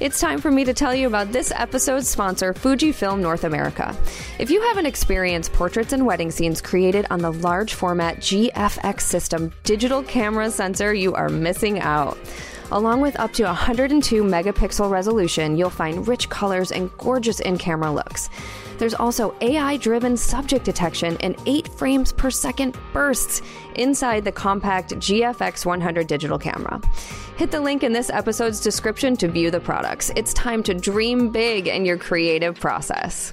[0.00, 3.96] it's time for me to tell you about this episode's sponsor, Fujifilm North America.
[4.38, 9.52] If you haven't experienced portraits and wedding scenes created on the large format GFX system
[9.64, 12.16] digital camera sensor, you are missing out.
[12.70, 17.90] Along with up to 102 megapixel resolution, you'll find rich colors and gorgeous in camera
[17.90, 18.28] looks.
[18.76, 23.42] There's also AI driven subject detection and 8 frames per second bursts
[23.74, 26.80] inside the compact GFX 100 digital camera.
[27.38, 30.10] Hit the link in this episode's description to view the products.
[30.16, 33.32] It's time to dream big in your creative process.